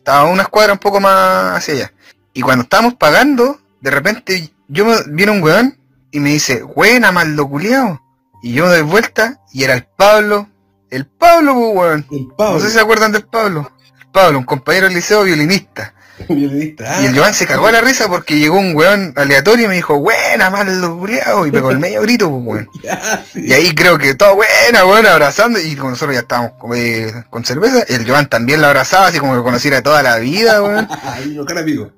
[0.04, 1.94] Estaba una escuadra un poco más hacia allá.
[2.34, 5.78] Y cuando estábamos pagando, de repente yo me, viene un weón
[6.12, 8.02] y me dice, buena maldo culiao.
[8.42, 10.50] Y yo me doy vuelta y era el Pablo.
[10.90, 12.06] El Pablo, pues, weón.
[12.12, 13.72] El No Pablo, sé si se acuerdan del Pablo.
[13.98, 15.94] El Pablo, un compañero del liceo violinista.
[16.30, 17.02] violinista.
[17.02, 19.76] Y el Joan se cagó a la risa porque llegó un weón aleatorio y me
[19.76, 21.48] dijo, buena maldo culiao.
[21.48, 22.70] Y pegó el medio grito, pues, weón.
[22.84, 23.46] ya, sí.
[23.48, 25.60] Y ahí creo que todo buena, weón, abrazando.
[25.60, 29.36] Y como nosotros ya estábamos eh, con cerveza, el Joan también la abrazaba, así como
[29.36, 30.88] que conociera toda la vida, weón.
[31.58, 31.92] Amigo.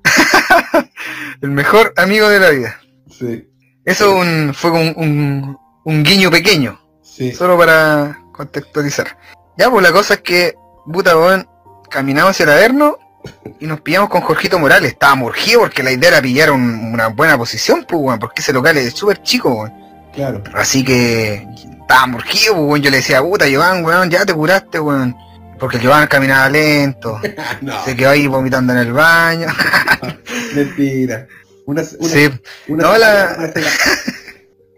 [1.41, 2.79] El mejor amigo de la vida.
[3.09, 3.49] Sí.
[3.83, 6.79] Eso un- fue un, un, un guiño pequeño.
[7.03, 7.31] Sí.
[7.33, 9.17] Solo para contextualizar.
[9.57, 10.55] Ya, pues la cosa es que,
[10.91, 11.47] puta, weón,
[11.89, 12.97] caminamos hacia el Averno
[13.59, 14.91] y nos pillamos con Jorgito Morales.
[14.91, 18.53] Estábamos urgidos porque la idea era pillar un- una buena posición, pues, weón, porque ese
[18.53, 19.73] local es súper chico, weón.
[20.13, 20.43] Claro.
[20.53, 21.45] Así que
[21.81, 22.81] estábamos urgidos, pues, weón.
[22.81, 25.15] Yo le decía, puta, Joan, weón, ya te curaste, weón.
[25.59, 27.19] Porque Joan caminaba lento,
[27.61, 29.47] no, se quedó ahí vomitando en el baño.
[30.53, 31.27] mentira.
[31.65, 32.29] Una, una, sí.
[32.67, 33.53] una No, cerveza la- no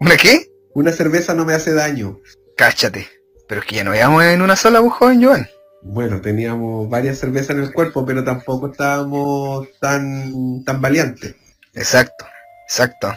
[0.00, 0.46] ¿Una qué?
[0.74, 2.20] una cerveza no me hace daño.
[2.56, 3.08] Cáchate.
[3.48, 5.48] Pero es que ya no íbamos en una sola, pues, joven Joan.
[5.90, 11.34] Bueno, teníamos varias cervezas en el cuerpo, pero tampoco estábamos tan, tan valientes.
[11.74, 12.26] Exacto,
[12.68, 13.14] exacto.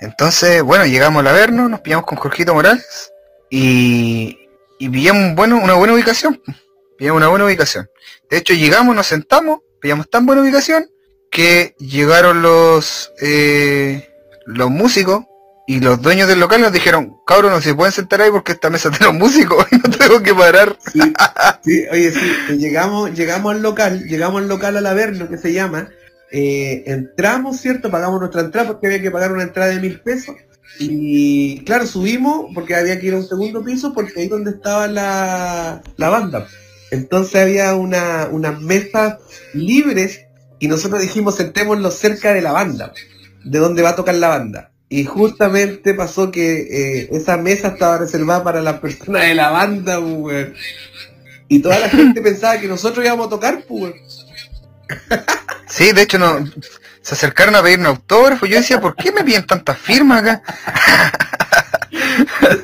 [0.00, 3.12] Entonces, bueno, llegamos al Averno, nos pillamos con Jorgito Morales
[3.50, 4.38] y,
[4.78, 6.40] y pillamos bueno, una buena ubicación.
[6.96, 7.90] Pillamos una buena ubicación.
[8.30, 10.90] De hecho, llegamos, nos sentamos, pillamos tan buena ubicación
[11.30, 14.08] que llegaron los eh,
[14.46, 15.26] los músicos
[15.68, 18.70] y los dueños del local nos dijeron, cabros, no se pueden sentar ahí porque esta
[18.70, 20.78] mesa tiene músicos y no tengo que parar.
[20.92, 21.00] Sí,
[21.64, 25.52] sí, oye, sí, eh, llegamos, llegamos al local, llegamos al local al Averno que se
[25.52, 25.88] llama,
[26.30, 27.90] eh, entramos, ¿cierto?
[27.90, 30.36] Pagamos nuestra entrada porque había que pagar una entrada de mil pesos.
[30.78, 34.86] Y claro, subimos porque había que ir a un segundo piso porque ahí donde estaba
[34.86, 36.46] la, la banda.
[36.92, 39.18] Entonces había una, unas mesas
[39.52, 40.26] libres
[40.60, 42.92] y nosotros dijimos sentémonos cerca de la banda,
[43.44, 44.70] de donde va a tocar la banda.
[44.88, 46.60] Y justamente pasó que
[47.02, 50.54] eh, esa mesa estaba reservada para las personas de la banda, weón.
[51.48, 53.94] Y toda la gente pensaba que nosotros íbamos a tocar, weón.
[55.68, 56.48] Sí, de hecho no
[57.02, 58.46] se acercaron a pedirme autógrafo.
[58.46, 60.42] Yo decía, ¿por qué me piden tantas firmas acá?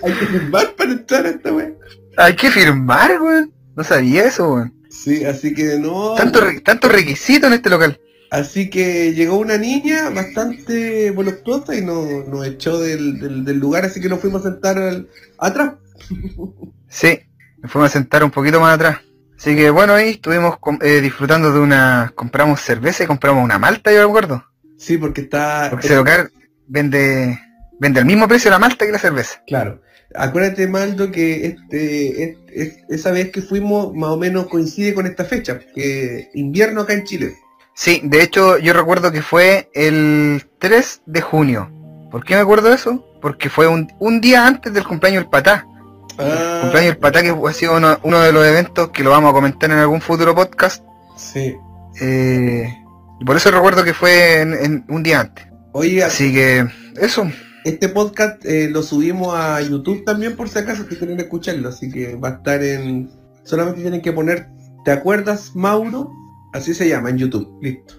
[0.04, 1.76] Hay que firmar para entrar a esta weón.
[2.16, 3.52] Hay que firmar, weón.
[3.74, 4.72] No sabía eso, weón.
[4.88, 6.14] Sí, así que no.
[6.14, 7.98] Tanto, re- tanto requisito en este local.
[8.32, 13.84] Así que llegó una niña bastante voluptuosa y nos, nos echó del, del- del lugar,
[13.84, 15.08] así que nos fuimos a sentar al-
[15.38, 15.74] atrás.
[16.88, 17.18] Sí,
[17.62, 18.98] me fuimos a sentar un poquito más atrás.
[19.38, 22.12] Así que bueno, ahí estuvimos eh, disfrutando de una...
[22.14, 24.44] Compramos cerveza y compramos una malta, yo me acuerdo.
[24.76, 25.68] Sí, porque está.
[25.70, 26.30] Porque ese local
[26.66, 27.38] vende
[27.80, 29.42] vende al mismo precio la malta que la cerveza.
[29.46, 29.80] Claro.
[30.14, 35.06] Acuérdate, Maldo, que este, es- es- esa vez que fuimos más o menos coincide con
[35.06, 37.36] esta fecha, que invierno acá en Chile.
[37.74, 41.70] Sí, de hecho yo recuerdo que fue el 3 de junio.
[42.10, 43.04] ¿Por qué me acuerdo de eso?
[43.20, 45.66] Porque fue un, un día antes del cumpleaños del patá.
[46.18, 49.30] Ah, cumpleaños del patá que ha sido uno, uno de los eventos que lo vamos
[49.30, 50.84] a comentar en algún futuro podcast.
[51.16, 51.56] sí.
[52.00, 52.74] Eh,
[53.26, 55.46] por eso recuerdo que fue en, en un día antes.
[55.72, 56.66] Oye, Así que
[57.00, 57.30] eso.
[57.64, 61.90] este podcast eh, lo subimos a YouTube también por si acaso que quieren escucharlo, así
[61.90, 63.10] que va a estar en...
[63.44, 64.48] Solamente tienen que poner,
[64.84, 66.10] ¿te acuerdas, Mauro?
[66.52, 67.94] Así se llama en YouTube, listo.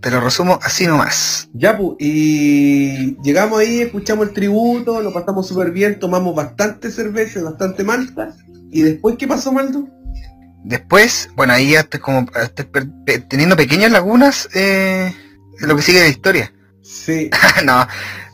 [0.00, 1.48] Te lo resumo así nomás.
[1.52, 7.42] Ya, pu, y llegamos ahí, escuchamos el tributo, lo pasamos súper bien, tomamos bastante cerveza,
[7.42, 8.34] bastante malta.
[8.70, 9.86] ¿Y después qué pasó, Maldo?
[10.64, 12.26] después, bueno, ahí ya estoy como
[13.28, 15.14] teniendo pequeñas lagunas eh,
[15.60, 16.52] lo que sigue de historia.
[16.82, 17.30] Sí.
[17.64, 17.86] no,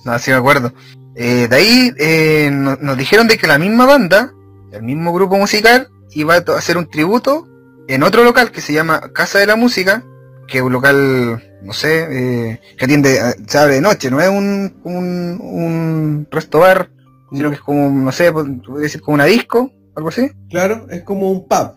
[0.04, 0.72] no, así me acuerdo.
[1.14, 4.32] Eh, de ahí eh, nos dijeron de que la misma banda,
[4.72, 7.47] el mismo grupo musical, iba a hacer un tributo
[7.88, 10.04] en otro local que se llama Casa de la Música,
[10.46, 14.28] que es un local, no sé, eh, que atiende, se abre de noche, no es
[14.28, 16.90] un, un, un resto bar,
[17.32, 20.30] sino que es como, no sé, podría decir como una disco, algo así.
[20.50, 21.74] Claro, es como un pub.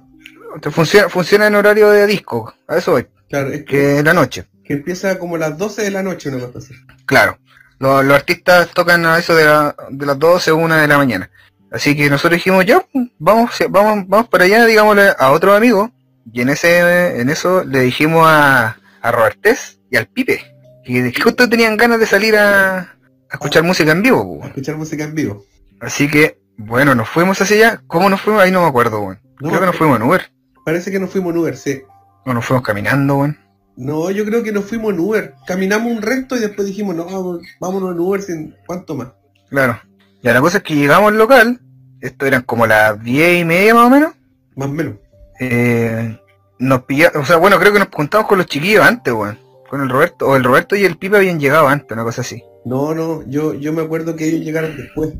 [0.72, 3.07] funciona, funciona en horario de disco, a eso voy.
[3.30, 4.45] Claro, es que, es la noche.
[4.64, 6.76] Que empieza como a las 12 de la noche, no va a hacer.
[7.05, 7.38] Claro.
[7.80, 9.43] Los, artistas tocan a eso de,
[9.89, 11.32] de las 12 o 1 de la mañana.
[11.72, 12.86] Así que nosotros dijimos, ya,
[13.18, 15.89] vamos, vamos, vamos para allá, digámosle a otro amigo.
[16.32, 20.44] Y en ese, en eso le dijimos a, a Robertes y al Pipe,
[20.84, 22.96] que justo tenían ganas de salir a,
[23.32, 24.40] escuchar música en vivo.
[24.44, 25.46] A escuchar música en vivo.
[25.80, 27.84] Así que, bueno, nos fuimos hacia allá.
[27.88, 28.42] ¿Cómo nos fuimos?
[28.42, 29.20] Ahí no me acuerdo, weón.
[29.38, 30.32] creo que nos fuimos en Uber.
[30.66, 31.82] Parece que nos fuimos en Uber, sí.
[32.26, 33.38] O nos fuimos caminando, weón.
[33.78, 35.34] No, yo creo que nos fuimos en Uber.
[35.48, 39.10] Caminamos un resto y después dijimos, no, vámonos en Uber sin cuánto más.
[39.50, 39.80] Claro.
[40.22, 41.60] Ya la cosa es que llegamos al local,
[42.00, 44.14] esto eran como las diez y media más o menos.
[44.56, 44.96] Más o menos.
[45.44, 46.20] Eh,
[46.60, 49.39] nos pillamos, o sea, bueno, creo que nos juntamos con los chiquillos antes, weón.
[49.68, 52.44] Con el Roberto, o el Roberto y el Pipe habían llegado antes, una cosa así.
[52.64, 55.14] No, no, yo, yo me acuerdo que ellos llegaron después.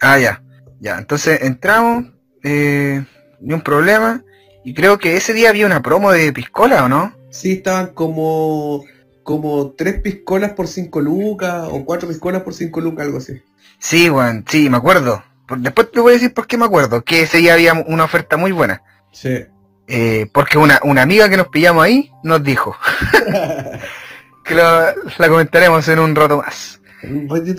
[0.00, 0.42] Ah, ya.
[0.80, 2.06] Ya, entonces entramos,
[2.42, 3.04] eh,
[3.40, 4.24] ni un problema.
[4.64, 7.14] Y creo que ese día había una promo de piscola, ¿o no?
[7.30, 8.84] Sí, estaban como
[9.22, 13.42] como tres piscolas por cinco lucas o cuatro piscolas por cinco lucas, algo así.
[13.78, 15.22] Sí, weón, sí, me acuerdo.
[15.58, 18.36] Después te voy a decir por qué me acuerdo, que ese día había una oferta
[18.36, 18.82] muy buena.
[19.12, 19.46] Sí.
[19.88, 22.76] Eh, porque una, una amiga que nos pillamos ahí nos dijo.
[24.44, 24.94] que la,
[25.28, 26.80] comentaremos en un rato más.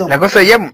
[0.08, 0.58] La cosa ya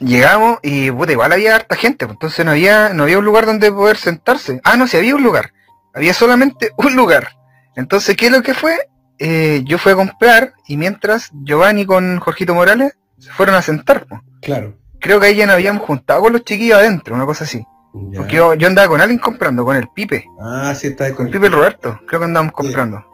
[0.00, 3.46] llegamos y puta, igual había harta gente, pues, entonces no había, no había un lugar
[3.46, 4.60] donde poder sentarse.
[4.64, 5.52] Ah, no, sí había un lugar.
[5.94, 7.30] Había solamente un lugar.
[7.76, 8.76] Entonces, ¿qué es lo que fue?
[9.18, 14.06] Eh, yo fui a comprar y mientras Giovanni con Jorgito Morales se fueron a sentar.
[14.40, 14.76] Claro.
[15.00, 17.64] Creo que ahí ya nos habíamos juntado con los chiquillos adentro, una cosa así.
[17.92, 20.24] Porque yo, andaba con alguien comprando, con el Pipe.
[20.40, 23.04] Ah, sí, está con el Pipe Roberto, creo que andábamos comprando.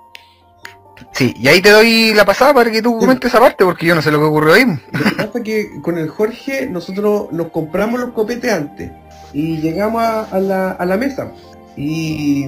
[1.12, 3.94] Sí, y ahí te doy la pasada para que tú comentes esa parte, porque yo
[3.94, 4.64] no sé lo que ocurrió ahí.
[4.66, 8.90] Lo que pasa es que con el Jorge nosotros nos compramos los copetes antes
[9.32, 11.32] y llegamos a, la, a la mesa.
[11.76, 12.46] Y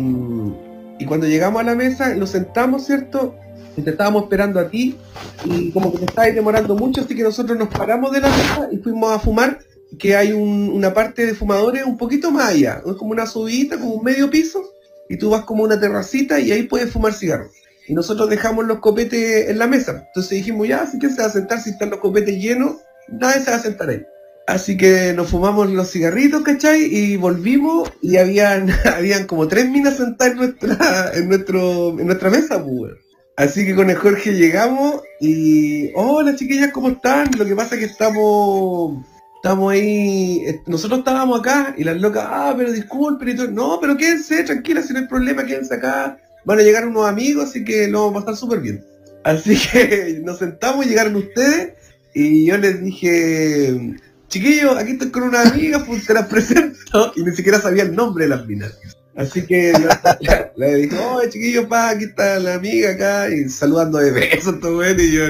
[1.00, 3.34] y cuando llegamos a la mesa, nos sentamos, ¿cierto?
[3.74, 4.98] Y te estábamos esperando a ti
[5.46, 8.68] y como que te estabas demorando mucho, así que nosotros nos paramos de la mesa
[8.70, 9.58] y fuimos a fumar,
[9.98, 13.94] que hay una parte de fumadores un poquito más allá, es como una subida, como
[13.94, 14.62] un medio piso,
[15.08, 17.50] y tú vas como una terracita y ahí puedes fumar cigarros.
[17.88, 20.04] Y nosotros dejamos los copetes en la mesa.
[20.06, 22.76] Entonces dijimos, ya, así que se va a sentar si están los copetes llenos,
[23.08, 24.02] nadie se va a sentar ahí.
[24.46, 26.82] Así que nos fumamos los cigarritos, ¿cachai?
[26.82, 32.30] Y volvimos y habían, habían como tres minas sentadas en nuestra, en nuestro, en nuestra
[32.30, 32.92] mesa, pues.
[33.36, 37.30] Así que con el Jorge llegamos y hola chiquillas, ¿cómo están?
[37.38, 39.04] Lo que pasa es que estamos
[39.42, 43.96] estamos ahí, nosotros estábamos acá y las locas, ah, pero disculpen y todo, no, pero
[43.96, 47.88] quédense, tranquila, si no hay problema, quédense acá, van a llegar unos amigos, así que
[47.88, 48.84] lo vamos a pasar súper bien.
[49.24, 51.72] Así que nos sentamos, llegaron ustedes
[52.14, 53.96] y yo les dije,
[54.28, 57.96] chiquillo, aquí estoy con una amiga, pues te la presento, y ni siquiera sabía el
[57.96, 58.78] nombre de las minas.
[59.16, 59.72] Así que
[60.56, 64.74] le dije, oh chiquillo, pa, aquí está la amiga acá, y saludando de besos, todo
[64.74, 65.24] bueno, y yo,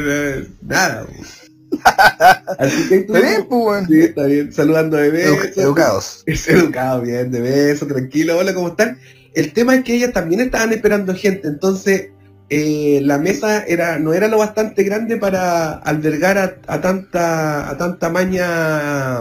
[0.63, 1.40] nada, pues.
[2.59, 5.57] Así que tú, ¿Está bien, pues, Sí, está bien, saludando de besos.
[5.57, 6.23] educados.
[6.27, 8.99] Es educado, bien, de besos, tranquilo, hola, ¿cómo están?
[9.35, 12.11] El tema es que ellas también estaban esperando gente, entonces
[12.53, 18.11] eh, la mesa era no era lo bastante grande para albergar a, tanta a tanta
[18.11, 19.21] maña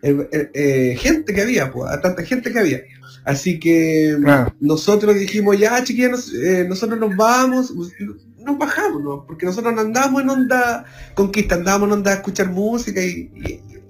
[0.00, 2.80] eh, eh, gente que había pues, a tanta gente que había
[3.26, 4.16] así que
[4.60, 6.32] nosotros dijimos ya chiquillos
[6.66, 7.70] nosotros nos vamos
[8.44, 9.24] nos bajamos ¿no?
[9.26, 10.84] porque nosotros no andamos en onda
[11.14, 13.30] conquista andamos en onda a escuchar música y,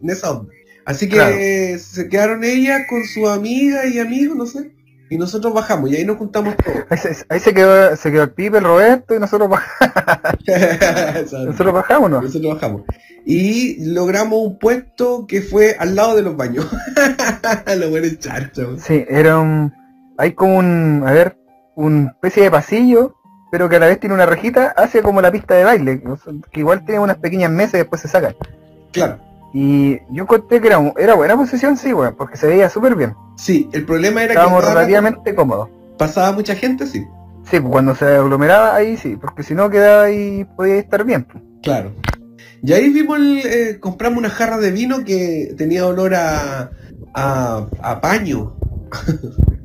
[0.02, 0.52] en esa onda
[0.84, 4.74] así que se quedaron ellas con su amiga y amigos no sé
[5.10, 6.78] y nosotros bajamos y ahí nos juntamos todos.
[7.28, 9.94] Ahí se, quedó, se quedó el Pipe, el Roberto y nosotros bajamos.
[11.46, 12.22] nosotros bajamos, ¿no?
[12.22, 12.82] Nosotros bajamos.
[13.26, 16.66] Y logramos un puesto que fue al lado de los baños.
[17.78, 18.76] Lo bueno chacho.
[18.78, 19.72] Sí, era un...
[20.18, 21.04] Hay como un...
[21.06, 21.38] A ver,
[21.76, 23.14] una especie de pasillo,
[23.54, 26.02] pero que a la vez tiene una rejita, hace como la pista de baile,
[26.50, 28.34] que igual tiene unas pequeñas mesas y después se sacan.
[28.90, 29.20] Claro.
[29.52, 33.14] Y yo conté que era, era buena posición, sí, bueno, porque se veía súper bien.
[33.36, 34.40] Sí, el problema era que...
[34.40, 35.68] Estábamos relativamente cómodos.
[35.96, 36.84] ¿Pasaba mucha gente?
[36.88, 37.06] Sí.
[37.48, 41.22] Sí, pues cuando se aglomeraba ahí sí, porque si no quedaba ahí, podía estar bien.
[41.22, 41.44] Pues.
[41.62, 41.92] Claro.
[42.60, 46.72] Y ahí vimos, el, eh, compramos una jarra de vino que tenía olor a,
[47.14, 48.56] a, a paño.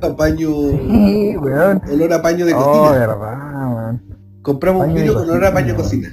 [0.00, 1.82] a paño, Sí, weón.
[1.90, 2.90] olor a paño de Oh, cocina.
[2.92, 4.02] verdad, weón.
[4.42, 6.08] Compramos un paño vino con olor a paño de cocina.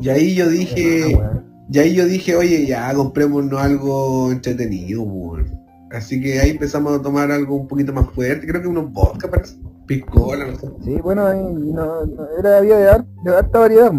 [0.00, 1.42] Y ahí yo dije, Verdad,
[1.72, 5.58] y ahí yo dije, oye, ya comprémonos algo entretenido, weón.
[5.92, 9.28] Así que ahí empezamos a tomar algo un poquito más fuerte, creo que unos vodka
[9.30, 9.56] parece.
[9.86, 10.68] Piscola, no sé.
[10.84, 13.92] Sí, bueno, ahí no, no- era había de, har- de harta variedad.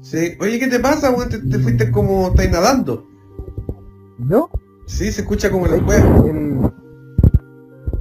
[0.00, 0.34] Sí.
[0.40, 1.28] Oye, ¿qué te pasa, weón?
[1.28, 3.04] Te, te fuiste como estáis nadando.
[4.30, 4.48] ¿Yo?
[4.88, 5.84] Sí, se escucha como la El...
[5.84, 6.00] wea.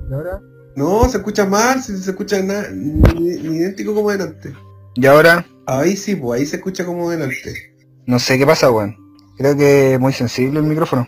[0.10, 0.42] ¿Y ahora?
[0.76, 4.54] No, se escucha mal, si se escucha na- ni, ni idéntico como delante.
[4.96, 7.54] Y ahora, Ahí sí, pues ahí se escucha como delante.
[8.06, 8.96] no sé qué pasa, weón.
[9.38, 11.06] Creo que es muy sensible el micrófono.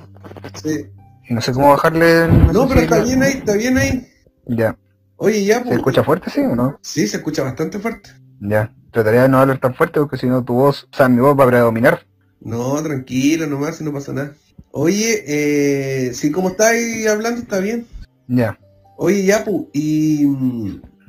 [0.62, 0.86] Sí.
[1.30, 2.48] Y no sé cómo bajarle el...
[2.52, 4.08] No, pero está bien ahí, está bien ahí.
[4.48, 4.78] Ya.
[5.16, 5.78] Oye, ya, ¿Se pues.
[5.78, 6.78] escucha fuerte, sí o no?
[6.82, 8.10] Sí, se escucha bastante fuerte.
[8.42, 8.74] Ya.
[8.92, 11.40] Trataría de no hablar tan fuerte porque si no tu voz, o sea, mi voz
[11.40, 12.06] va a predominar.
[12.42, 14.34] No, tranquilo nomás, si no pasa nada.
[14.72, 17.88] Oye, eh, sí, como estáis hablando, está bien.
[18.28, 18.58] Ya.
[18.98, 20.28] Oye, ya, pues, y...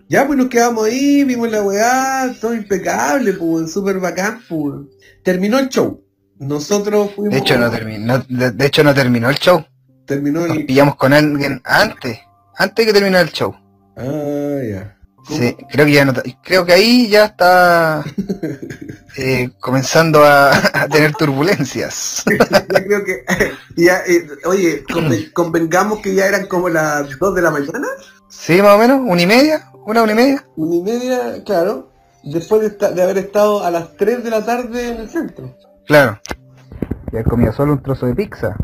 [0.09, 4.89] Ya, pues nos quedamos ahí, vimos la weá, todo impecable, pues, súper bacán, pues.
[5.23, 6.05] Terminó el show.
[6.39, 7.35] Nosotros fuimos...
[7.35, 9.65] De hecho no terminó, de, de hecho no terminó el show.
[10.07, 10.67] Terminó Nos el...
[10.67, 12.19] pillamos con alguien antes,
[12.57, 13.55] antes que terminara el show.
[13.97, 14.97] Ah, ya.
[15.29, 16.13] Sí, creo que ya no,
[16.43, 18.03] creo que ahí ya está
[19.17, 22.25] eh, comenzando a, a tener turbulencias.
[22.51, 23.25] Ya creo que...
[23.77, 27.87] ya, eh, oye, conven- convengamos que ya eran como las 2 de la mañana.
[28.29, 30.45] Sí, más o menos, una y media, una, una y media.
[30.57, 31.91] Una y media, claro.
[32.23, 35.57] Después de, esta- de haber estado a las 3 de la tarde en el centro.
[35.87, 36.21] Claro.
[37.13, 38.57] Y él comía solo un trozo de pizza.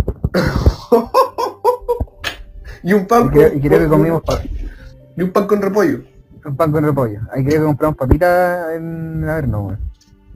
[2.83, 4.43] y un pan Y creo, con, y creo que comimos pa-
[5.17, 6.01] y un pan con repollo.
[6.47, 7.21] Un pan con repollo.
[7.33, 9.29] Ahí creo que compramos papitas en...
[9.29, 9.79] A ver, no, weón.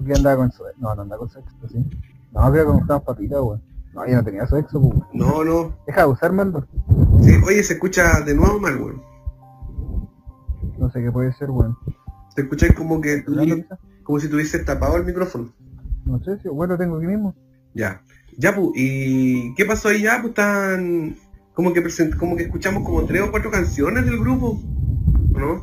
[0.05, 0.65] ¿Qué andaba con su...
[0.79, 1.79] No, no andaba con sexo, sí.
[2.33, 3.63] No, creo que compramos papitas, weón.
[3.95, 5.05] No, yo no tenía pues, weón.
[5.13, 5.77] No, no.
[5.87, 6.67] Deja de usar, Mando.
[7.23, 9.03] Sí, oye, se escucha de nuevo mal, weón.
[10.79, 11.77] No sé qué puede ser, weón.
[12.35, 13.25] Se escucha como que
[14.03, 15.53] como si tuviese tapado el micrófono.
[16.05, 17.35] No sé si, bueno, tengo aquí mismo.
[17.75, 18.03] Ya.
[18.39, 20.19] Ya, pues, ¿y qué pasó ahí ya?
[20.21, 21.17] Pues están...
[21.55, 22.17] Como que present...
[22.17, 24.61] como que escuchamos como tres o cuatro canciones del grupo.
[25.35, 25.63] ¿o ¿No?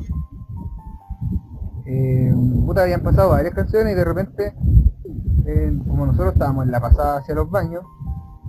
[1.90, 2.30] Eh,
[2.66, 4.54] puta, habían pasado varias canciones y de repente,
[5.46, 7.82] eh, como nosotros estábamos en la pasada hacia los baños,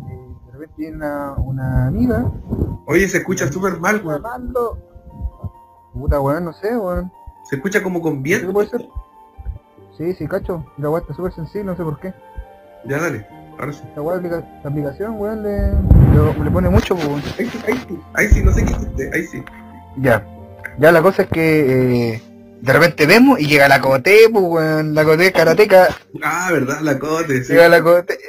[0.09, 2.29] eh, de repente viene una, una amiga
[2.85, 4.23] Oye, se escucha súper mal, weón.
[5.93, 7.11] Puta, weón, no sé, weón.
[7.49, 8.51] Se escucha como con ¿Qué viento.
[8.51, 8.85] puede ser?
[9.97, 10.65] Sí, sí, cacho.
[10.77, 12.13] La weá está súper sensible, no sé por qué.
[12.85, 13.25] Ya, dale.
[13.59, 13.83] Ahora sí.
[13.95, 17.21] La weá, la aplicación, weón, le, le, le pone mucho, weón.
[17.37, 17.99] Ahí sí, ahí sí.
[18.15, 19.11] Ahí sí, no sé qué hiciste.
[19.13, 19.43] Ahí sí.
[19.97, 20.25] Ya.
[20.77, 22.21] Ya la cosa es que eh,
[22.61, 26.79] de repente vemos y llega la cote, pues, weón, la cote karateca Ah, ¿verdad?
[26.81, 27.53] La cote, sí.
[27.53, 28.19] Llega la cote.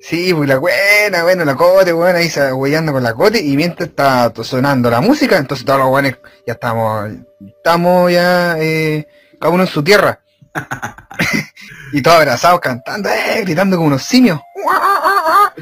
[0.00, 3.56] Sí, pues la buena, bueno, la cote, bueno, ahí se huellando con la cote y
[3.56, 6.14] mientras está sonando la música, entonces todos los buenos
[6.44, 7.08] ya estamos,
[7.40, 9.06] estamos ya, eh,
[9.40, 10.20] cada uno en su tierra.
[11.92, 14.40] y todos abrazados cantando, eh, gritando como unos simios.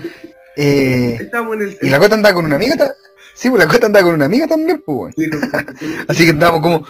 [0.56, 1.78] Eh, estamos en el...
[1.80, 2.92] y la cote andaba con una amiga,
[3.34, 6.04] sí, pues la cote andaba con una amiga también, pues, weón.
[6.06, 6.86] Así que andamos como,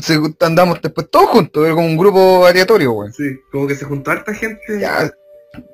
[0.00, 3.12] se- andamos después todos juntos, era como un grupo aleatorio, weón.
[3.12, 4.80] sí, como que se juntó harta gente.
[4.80, 5.10] Ya,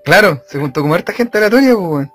[0.05, 2.11] claro, se juntó como harta gente aleatoria, pues, weón.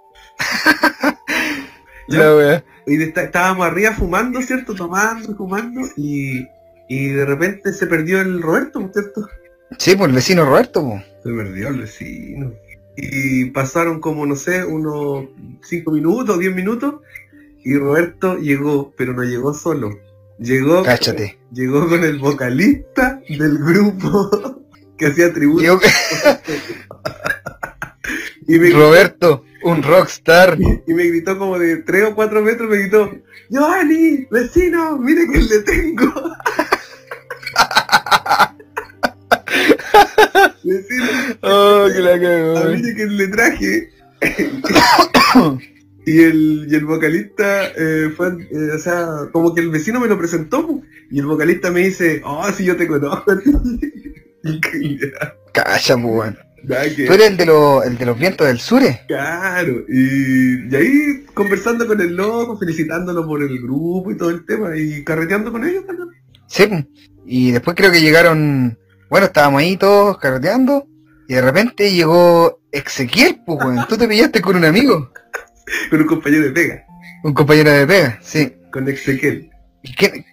[2.07, 2.65] La wea.
[2.87, 4.73] Y estábamos arriba fumando, ¿cierto?
[4.73, 5.81] Tomando, fumando.
[5.95, 6.47] Y,
[6.87, 9.27] y de repente se perdió el Roberto, ¿cierto?
[9.77, 11.03] Sí, pues el vecino Roberto, pues.
[11.23, 12.51] Se perdió el vecino.
[12.97, 15.25] Y pasaron como, no sé, unos
[15.63, 16.95] 5 minutos, 10 minutos.
[17.63, 19.91] Y Roberto llegó, pero no llegó solo.
[20.39, 21.39] Llegó, Cáchate.
[21.51, 24.61] llegó con el vocalista del grupo
[24.97, 25.61] que hacía tributo.
[25.61, 25.79] Llegó
[28.47, 30.57] Y me, Roberto, un rockstar.
[30.87, 33.11] y me gritó como de 3 o 4 metros, me gritó,
[33.49, 36.13] Giovanni, vecino, mire que le tengo.
[40.63, 41.05] vecino,
[41.41, 42.69] Oh, que la cagó.
[42.73, 43.89] mire que le traje.
[46.11, 50.07] y, el, y el vocalista eh, fue, eh, o sea, como que el vecino me
[50.07, 50.81] lo presentó
[51.11, 53.31] y el vocalista me dice, oh, si yo te conozco.
[55.51, 56.33] Cacha, pues,
[56.95, 59.01] que- Tú eres el de, los, el de los vientos del sur, eh?
[59.07, 64.45] Claro, y, y ahí conversando con el loco, felicitándolo por el grupo y todo el
[64.45, 66.09] tema, y carreteando con ellos también.
[66.47, 66.67] Sí.
[67.25, 68.77] Y después creo que llegaron,
[69.09, 70.87] bueno, estábamos ahí todos carreteando,
[71.27, 73.85] y de repente llegó Ezequiel, pues, weón.
[73.87, 75.11] Tú te pillaste con un amigo,
[75.89, 76.85] Con un compañero de pega,
[77.23, 78.53] un compañero de pega, sí.
[78.71, 79.49] con Ezequiel.
[79.83, 80.25] ¿Y qué,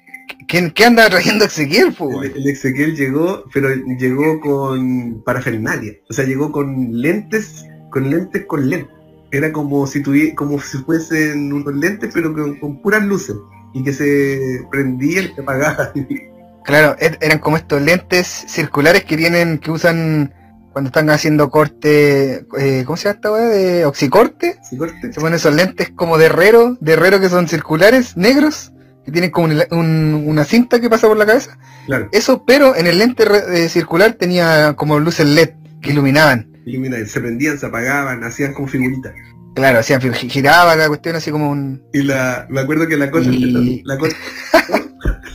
[0.49, 3.69] qué, qué anda trayendo Ezequiel, pues, El, el Ezequiel llegó, pero
[3.99, 5.93] llegó con parafernalia.
[6.09, 8.91] O sea, llegó con lentes, con lentes con lentes.
[9.33, 13.37] Era como si tuviera, como si fuesen unos lentes, pero con, con puras luces.
[13.75, 15.89] Y que se prendían y se apagaban.
[16.65, 20.35] Claro, er- eran como estos lentes circulares que tienen, que usan
[20.77, 23.45] cuando están haciendo corte, eh, ¿cómo se llama esta weá?
[23.47, 24.59] De oxicorte.
[24.69, 25.11] ¿Sí, corte?
[25.11, 29.31] Se ponen esos lentes como de herrero, de herrero que son circulares, negros, que tienen
[29.31, 31.57] como un- un- una cinta que pasa por la cabeza.
[31.87, 33.25] Claro, Eso, pero en el lente
[33.55, 35.49] eh, circular tenía como luces LED
[35.81, 36.53] que iluminaban.
[36.67, 39.15] ilumina, se prendían, se apagaban, hacían como figuritas.
[39.55, 41.83] Claro, hacían, gi- giraba la cuestión así como un...
[41.95, 44.15] Y la, me acuerdo que la cosa Y- la cosa,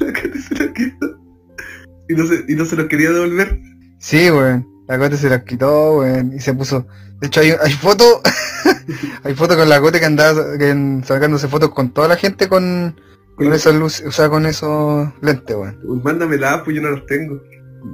[0.02, 1.08] la cosa se la quitó.
[2.10, 3.60] Y no se, y no se los quería devolver.
[3.98, 4.68] Sí, weón.
[4.88, 6.34] La Cote se las quitó, weón.
[6.34, 6.88] Y se puso.
[7.20, 8.22] De hecho, hay, hay fotos.
[9.24, 13.00] hay fotos con la Cote que andaba que sacándose fotos con toda la gente con,
[13.36, 15.80] con esas luces, o sea, con esos lentes, weón.
[15.84, 17.42] Uy, mándamela, pues yo no los tengo.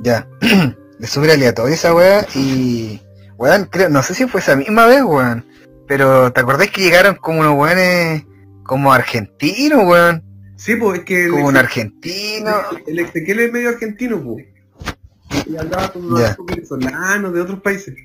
[0.03, 0.27] Ya.
[0.99, 2.25] Es súper aleatoria esa weá.
[2.33, 2.99] Y.
[3.37, 5.45] Weón, creo, no sé si fue esa misma vez, weón.
[5.87, 8.25] Pero, ¿te acordás que llegaron como unos weones
[8.63, 10.23] como argentinos, weón?
[10.57, 12.51] Sí, pues es que Como un argentino.
[12.87, 14.45] el Ezequiel es medio argentino, pues.
[15.49, 16.37] Y andaba con unos Ya.
[16.45, 17.95] venezolanos de otros países.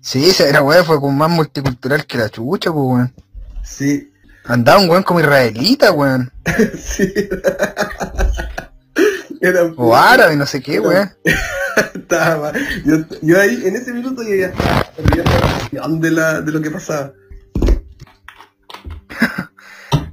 [0.00, 3.14] Sí, esa era weá, fue como más multicultural que la chucha, pues, weón.
[3.62, 4.10] Sí,
[4.46, 6.30] Andaba un weón como israelita, weón.
[6.78, 7.12] sí.
[9.40, 11.10] Era O árabe, no sé qué, weón.
[11.94, 12.52] estaba,
[12.84, 15.32] yo, yo ahí, en ese minuto estaba olvidando
[15.72, 17.12] la de, la, de lo que pasaba.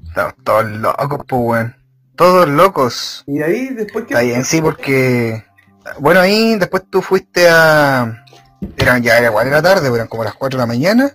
[0.07, 1.75] Estamos todos locos, pues, weón.
[2.15, 3.23] Todos locos.
[3.27, 4.13] Y ahí después que...
[4.13, 5.43] Está bien, sí, porque...
[5.99, 8.23] Bueno, ahí después tú fuiste a...
[8.77, 11.11] Eran ya, era igual era tarde, eran como las 4 de la mañana.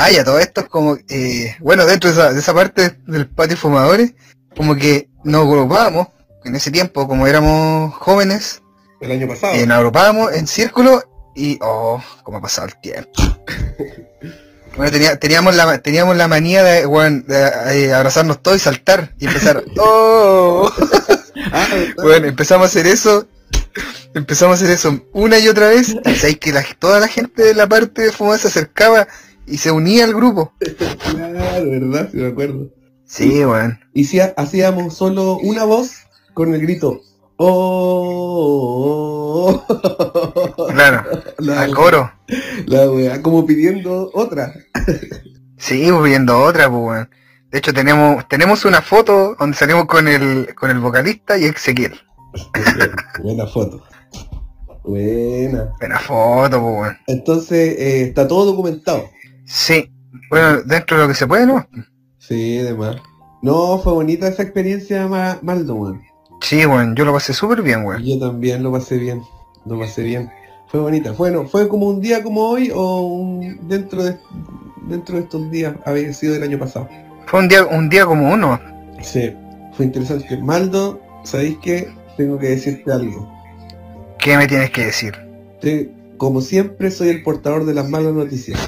[0.00, 0.96] Ah, ya, todo esto es como...
[1.08, 4.14] eh, bueno, dentro de esa, de esa parte del patio fumadores,
[4.56, 6.08] como que nos agrupábamos,
[6.44, 8.62] en ese tiempo, como éramos jóvenes,
[9.00, 9.54] El año pasado.
[9.54, 11.02] eh, nos agrupábamos en círculo
[11.34, 11.58] y...
[11.62, 13.10] Oh, cómo ha pasado el tiempo.
[14.76, 19.12] Bueno, tenía- teníamos, la, teníamos la manía de, weón, de, eh, abrazarnos todos y saltar
[19.18, 19.64] y empezar...
[19.78, 20.70] ¡Oh!
[21.52, 21.66] Ah.
[21.96, 23.26] Bueno, empezamos a hacer eso.
[24.18, 25.94] Empezamos a hacer eso una y otra vez.
[26.04, 29.06] Y sabéis que la- toda la gente de la parte de fumar se acercaba
[29.46, 30.52] y se unía al grupo.
[31.10, 32.08] Claro, ¿verdad?
[32.10, 32.68] Sí, me acuerdo.
[33.06, 33.78] Sí, weón.
[33.94, 35.92] Y si ha- hacíamos solo una voz
[36.34, 37.00] con el grito.
[37.40, 40.66] Oh, oh, oh".
[40.74, 41.04] Claro,
[41.38, 42.12] La, al coro.
[42.66, 44.52] la weá, como pidiendo otra.
[45.56, 47.10] Sí, pues, viendo otra, pues, weón.
[47.50, 51.98] De hecho, tenemos, tenemos una foto donde salimos con el, con el vocalista y Ezequiel.
[53.22, 53.82] Buena foto.
[54.88, 55.74] Buena.
[55.78, 56.96] Buena foto, pues, weón.
[57.06, 59.04] Entonces, eh, está todo documentado.
[59.44, 59.90] Sí.
[60.30, 61.66] Bueno, dentro de lo que se puede, ¿no?
[62.18, 62.96] Sí, además.
[63.42, 66.02] No, fue bonita esa experiencia, Ma- Maldo, weón.
[66.40, 68.02] Sí, weón, yo lo pasé súper bien, weón.
[68.02, 69.22] Yo también lo pasé bien.
[69.66, 70.30] Lo pasé bien.
[70.68, 71.12] Fue bonita.
[71.12, 74.16] Bueno, fue como un día como hoy o un- dentro de
[74.88, 76.88] dentro de estos días había sido el año pasado.
[77.26, 78.58] Fue un día, un día como uno.
[79.02, 79.34] Sí,
[79.74, 80.34] fue interesante.
[80.38, 81.88] Maldo, ¿sabéis qué?
[82.16, 83.30] Tengo que decirte algo.
[84.28, 85.14] ¿Qué me tienes que decir?
[85.62, 88.60] Sí, como siempre soy el portador de las malas noticias.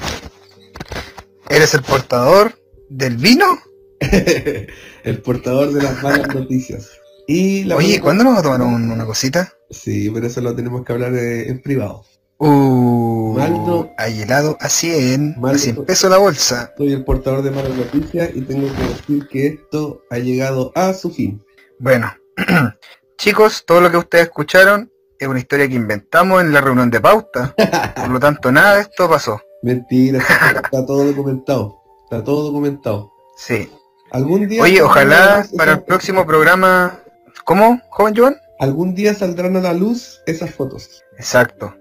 [1.51, 2.59] ¿Eres el portador
[2.89, 3.45] del vino?
[5.03, 6.89] el portador de las malas noticias.
[7.27, 9.53] Y la Oye, ¿cuándo nos vamos a tomar un- una cosita?
[9.69, 12.05] Sí, pero eso lo tenemos que hablar eh, en privado.
[12.39, 13.91] Uh, Maldo.
[13.99, 15.57] hay helado a 100, Maldo.
[15.57, 16.73] a 100 pesos la bolsa.
[16.75, 20.91] Soy el portador de malas noticias y tengo que decir que esto ha llegado a
[20.95, 21.39] su fin.
[21.77, 22.11] Bueno,
[23.19, 24.91] chicos, todo lo que ustedes escucharon
[25.21, 27.53] es una historia que inventamos en la reunión de pauta.
[27.95, 29.39] Por lo tanto, nada de esto pasó.
[29.61, 31.81] Mentira, está, está todo documentado.
[32.03, 33.11] Está todo documentado.
[33.37, 33.69] Sí.
[34.11, 36.99] Algún día Oye, ojalá para el próximo programa...
[37.45, 38.37] ¿Cómo, joven Joan?
[38.59, 41.03] Algún día saldrán a la luz esas fotos.
[41.17, 41.75] Exacto.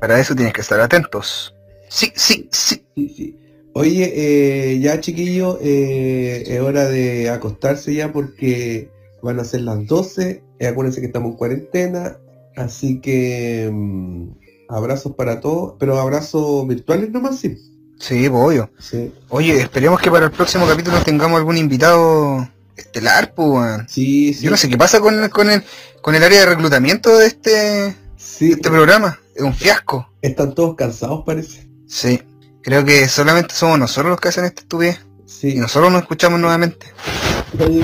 [0.00, 1.54] Para eso tienes que estar atentos.
[1.88, 2.86] Sí, sí, sí.
[2.94, 3.38] Sí, sí.
[3.72, 8.90] Oye, eh, ya chiquillo, eh, es hora de acostarse ya porque
[9.22, 10.42] van a ser las 12.
[10.58, 12.18] Eh, acuérdense que estamos en cuarentena.
[12.58, 14.30] Así que mm,
[14.68, 17.56] abrazos para todos, pero abrazos virtuales nomás, sí.
[17.98, 18.70] Sí, pues, obvio.
[18.78, 24.44] Sí, Oye, esperemos que para el próximo capítulo tengamos algún invitado estelar, pues, sí, sí.
[24.44, 25.62] Yo no sé qué pasa con, con, el,
[26.00, 29.18] con el área de reclutamiento de este, de Sí, este programa.
[29.34, 30.08] Es un fiasco.
[30.22, 31.68] están todos cansados parece.
[31.86, 32.20] Sí.
[32.62, 35.00] Creo que solamente somos nosotros los que hacen esta estupidez.
[35.24, 35.54] Y Sí.
[35.56, 36.86] nosotros nos escuchamos nuevamente.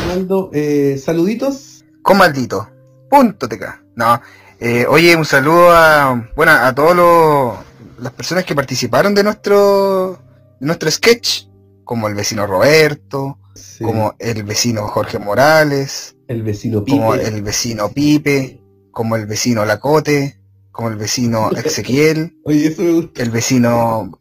[0.08, 1.84] Naldo, eh, saluditos.
[2.02, 2.68] Con maldito.
[3.08, 3.82] Punto TK.
[3.96, 4.20] No.
[4.66, 7.54] Eh, oye, un saludo a, bueno, a todos los,
[8.02, 10.18] las personas que participaron de nuestro,
[10.58, 11.48] de nuestro sketch.
[11.84, 16.96] Como el vecino Roberto, Sí, como el vecino Jorge Morales, el vecino Pipe.
[16.96, 20.40] como el vecino Pipe, como el vecino Lacote,
[20.72, 23.22] como el vecino Ezequiel, Oye, eso me gusta.
[23.22, 24.18] el vecino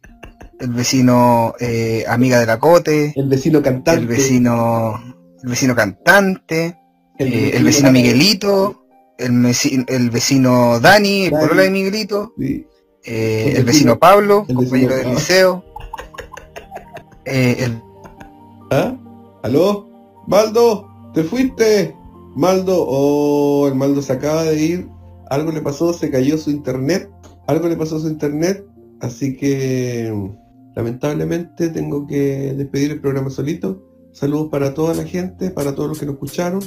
[0.60, 5.02] el vecino eh, amiga de la Cote, el vecino cantante, el vecino,
[5.42, 6.76] el vecino cantante,
[7.18, 8.83] el, vecino, Miguelito,
[9.18, 11.56] el vecino, el vecino Dani, el Dani.
[11.56, 12.34] de Miguelito,
[13.04, 15.64] el, vecino, Pablo, el compañero del liceo,
[17.24, 17.82] el...
[18.70, 18.96] ¿Ah?
[19.42, 19.88] ¿Aló?
[20.26, 21.94] Maldo, te fuiste.
[22.34, 24.88] Maldo, oh, el Maldo se acaba de ir.
[25.30, 27.10] Algo le pasó, se cayó su internet.
[27.46, 28.64] Algo le pasó a su internet.
[29.00, 30.12] Así que
[30.74, 33.82] lamentablemente tengo que despedir el programa solito.
[34.12, 36.60] Saludos para toda la gente, para todos los que nos escucharon.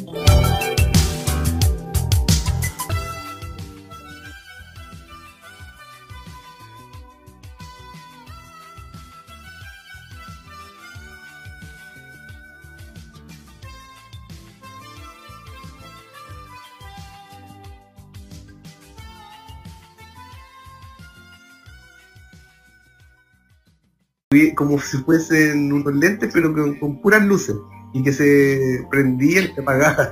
[24.56, 27.56] Como si fuesen unos lentes, pero con, puras luces,
[27.94, 30.10] y que se prendían y se apagaban.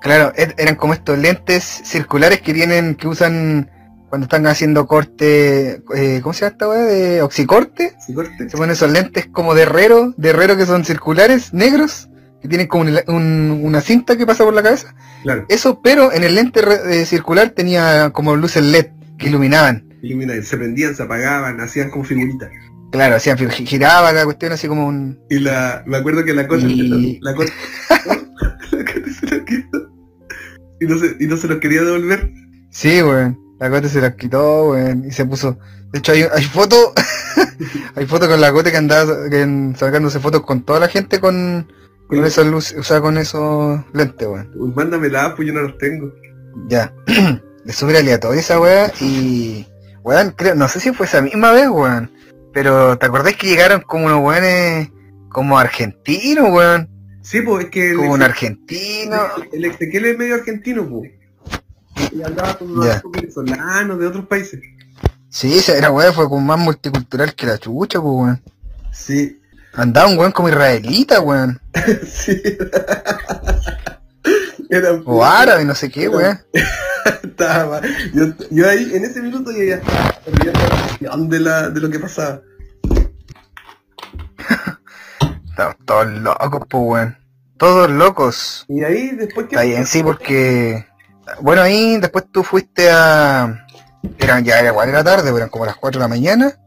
[0.00, 3.70] Claro, er, eran como estos lentes circulares que tienen, que usan
[4.08, 6.82] cuando están haciendo corte, eh, ¿cómo se llama esta weá?
[6.84, 7.94] De oxicorte.
[7.98, 12.08] Se ponen esos lentes como de herrero, de herrero que son circulares, negros,
[12.40, 14.94] que tienen como una cinta que pasa por la cabeza.
[15.22, 15.44] Claro.
[15.48, 18.86] Eso, pero en el lente eh, circular tenía como luces LED
[19.18, 19.84] que iluminaban.
[20.00, 22.50] Iluminaban, se prendían, se apagaban, hacían como figuritas.
[22.94, 25.18] Claro, hacían giraba la cuestión así como un.
[25.28, 27.18] Y la, me acuerdo que la cosa, y...
[27.20, 27.52] la, cosa,
[28.70, 29.90] la cosa se la quitó.
[30.80, 32.30] Y no, se, y no se los quería devolver.
[32.70, 33.36] Sí, weón.
[33.58, 35.04] La Cote se las quitó, weón.
[35.06, 35.58] Y se puso.
[35.92, 36.92] De hecho hay, hay fotos.
[37.96, 41.66] hay fotos con la Cote que andaba que, sacándose fotos con toda la gente con,
[42.06, 44.52] con esas luces, o sea con esos lentes, weón.
[44.54, 46.12] Uy, mándamela, pues yo no los tengo.
[46.68, 46.94] Ya.
[47.66, 49.66] Es súper aleatoria esa weá y.
[50.04, 52.13] Weón, creo, no sé si fue esa misma vez, weón.
[52.54, 54.88] Pero, ¿te acordás que llegaron como unos weones
[55.28, 56.88] como argentinos, weón?
[57.20, 57.94] Sí, pues es que...
[57.94, 59.16] Como un argentino.
[59.52, 61.10] El, Ezequiel es medio argentino, pues.
[62.12, 64.60] Y andaba con unos venezolanos de otros países.
[65.28, 68.40] Sí, esa era weón, fue como más multicultural que la chucha, pues weón.
[68.92, 69.40] Sí.
[69.72, 71.60] Andaba un weón como israelita, weón.
[72.06, 72.40] sí.
[74.70, 76.38] Era o árabe, no sé qué, weón.
[77.22, 77.80] estaba,
[78.12, 82.40] yo, yo, ahí, en ese minuto yo ya estaba de, la, de lo que pasaba.
[85.48, 87.18] Estamos todos locos, pues, weón.
[87.56, 88.64] Todos locos.
[88.68, 89.56] Y ahí después que...
[89.56, 90.84] Ahí en sí, porque...
[91.40, 93.64] Bueno, ahí después tú fuiste a...
[94.18, 96.58] Eran ya era igual era tarde, eran como las 4 de la mañana.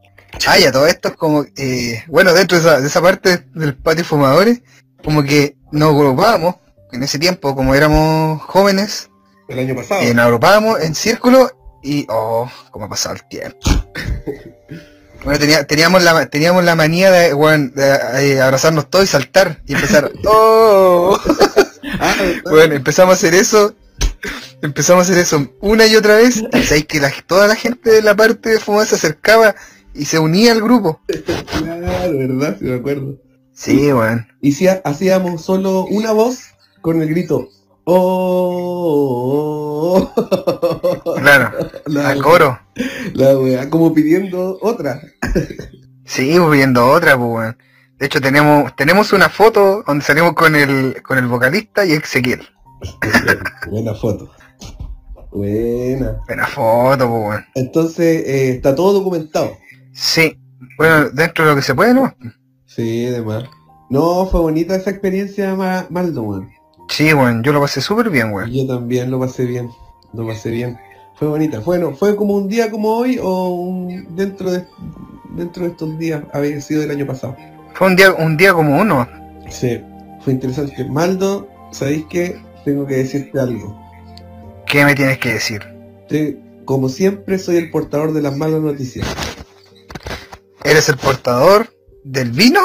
[0.47, 1.45] Ah, ya todo esto es como...
[1.57, 4.61] Eh, bueno, dentro de esa, de esa parte del patio fumadores,
[5.03, 6.55] como que nos agrupábamos,
[6.91, 9.09] en ese tiempo, como éramos jóvenes,
[9.47, 10.03] el año pasado.
[10.03, 11.51] Y nos agrupábamos en círculo
[11.83, 13.59] y, oh, cómo ha pasado el tiempo.
[15.23, 20.11] bueno, teníamos, la, teníamos la manía de, bueno, eh, abrazarnos todos y saltar y empezar,
[20.25, 21.19] oh.
[21.99, 22.15] Ah,
[22.49, 23.73] bueno, empezamos a hacer eso
[24.61, 28.15] empezamos a hacer eso una y otra vez y que toda la gente de la
[28.15, 29.55] parte de fumar se acercaba
[29.93, 31.01] y se unía al grupo
[31.59, 33.17] claro verdad sí me acuerdo
[33.53, 36.39] sí bueno y si hacíamos solo una voz
[36.81, 37.49] con el grito
[37.89, 38.83] Oh,
[41.15, 41.51] claro,
[42.03, 42.59] al coro.
[43.13, 44.99] La weá, como pidiendo otra.
[46.03, 47.55] sí, pues, pidiendo otra, pues
[47.97, 52.45] De hecho tenemos, tenemos una foto donde salimos con el, con el vocalista y Ezequiel.
[53.71, 54.31] Buena foto.
[55.31, 56.17] Buena.
[56.27, 59.57] Buena foto, pues Entonces, eh, está todo documentado.
[59.93, 60.37] Sí.
[60.77, 62.13] Bueno, dentro de lo que se puede, ¿no?
[62.65, 63.45] Sí, además.
[63.89, 65.55] No, fue bonita esa experiencia,
[65.89, 66.56] Maldo, weón.
[66.89, 68.51] Sí, bueno, yo lo pasé súper bien, weón.
[68.51, 69.69] Yo también lo pasé bien,
[70.13, 70.77] lo pasé bien.
[71.15, 71.59] Fue bonita.
[71.59, 74.65] Bueno, fue como un día como hoy o dentro de
[75.35, 77.35] dentro de estos días había sido el año pasado.
[77.73, 79.07] Fue un día un día como uno.
[79.49, 79.81] Sí,
[80.21, 80.83] fue interesante.
[80.85, 82.39] Maldo, ¿sabéis qué?
[82.65, 83.79] Tengo que decirte algo.
[84.65, 85.61] ¿Qué me tienes que decir?
[86.65, 89.07] como siempre, soy el portador de las malas noticias.
[90.63, 91.73] ¿Eres el portador
[92.03, 92.59] del vino?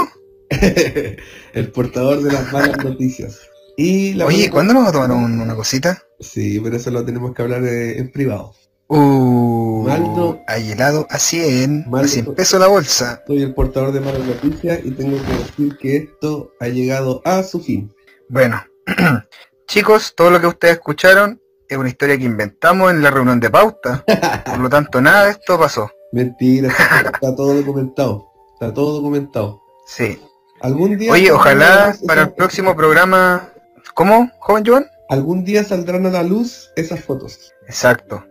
[0.50, 3.40] el portador de las malas noticias.
[3.76, 6.02] Y Oye, ¿cuándo nos va a tomar una cosita?
[6.20, 8.54] Sí, pero eso lo tenemos que hablar eh, en privado.
[8.88, 13.22] Uh, Maldo, hay helado a 100, a 100 pesos la bolsa.
[13.26, 17.42] Soy el portador de malas noticias y tengo que decir que esto ha llegado a
[17.42, 17.90] su fin.
[18.28, 18.62] Bueno,
[19.66, 23.48] chicos, todo lo que ustedes escucharon es una historia que inventamos en la reunión de
[23.48, 24.04] pauta.
[24.44, 25.90] Por lo tanto, nada de esto pasó.
[26.12, 28.26] Mentira, está todo documentado.
[28.52, 29.62] Está todo documentado.
[29.86, 30.20] Sí.
[30.60, 31.12] Algún día.
[31.12, 33.51] Oye, ojalá para el próximo programa
[33.94, 34.86] ¿Cómo, joven Joan?
[35.08, 37.52] Algún día saldrán a la luz esas fotos.
[37.66, 38.24] Exacto.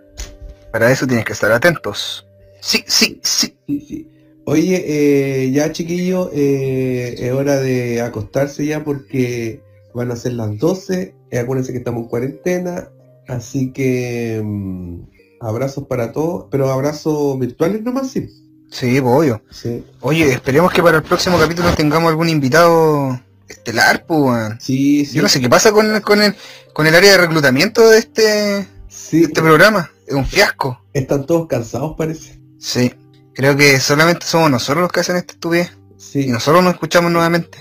[0.71, 2.25] Para eso tienes que estar atentos.
[2.61, 3.57] Sí, sí, sí.
[3.67, 4.11] sí, sí.
[4.45, 9.61] Oye, eh, ya chiquillos, eh, es hora de acostarse ya porque
[9.93, 11.15] van a ser las 12.
[11.29, 12.89] Eh, acuérdense que estamos en cuarentena,
[13.27, 15.01] así que mm,
[15.39, 18.29] abrazos para todos, pero abrazos virtuales nomás, sí.
[18.71, 19.43] Sí, obvio.
[19.51, 23.19] Sí, Oye, esperemos que para el próximo capítulo tengamos algún invitado
[23.51, 25.15] estelar, pues, sí, sí.
[25.17, 26.35] Yo no sé qué pasa con, el- con, el,
[26.73, 29.89] con el área de reclutamiento de este, de Sí, este programa.
[30.07, 30.83] Es un fiasco.
[30.93, 32.39] están todos cansados parece.
[32.59, 32.93] Sí.
[33.33, 35.71] Creo que solamente somos nosotros los que hacen esta estupidez.
[35.97, 36.21] Sí.
[36.25, 37.59] Y nosotros nos escuchamos nuevamente.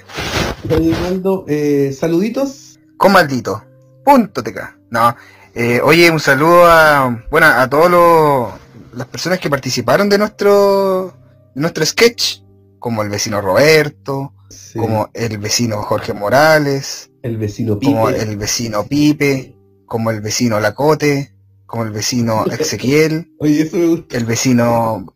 [0.69, 2.79] Oye, Naldo, eh, saluditos.
[2.97, 3.65] Con maldito.
[4.05, 4.77] Punto TK.
[4.91, 5.15] No.
[5.55, 8.51] eh, oye, un saludo a, bueno, a todos los,
[8.95, 11.15] las personas que participaron de nuestro,
[11.55, 12.41] de nuestro sketch.
[12.81, 14.79] Como el vecino Roberto, Sí.
[14.81, 17.93] como el vecino Jorge Morales, el vecino Pipe.
[17.93, 19.55] como el vecino Pipe,
[19.87, 21.33] como el vecino Lacote,
[21.67, 24.17] como el vecino Ezequiel, Oye, eso me gusta.
[24.17, 25.07] el vecino,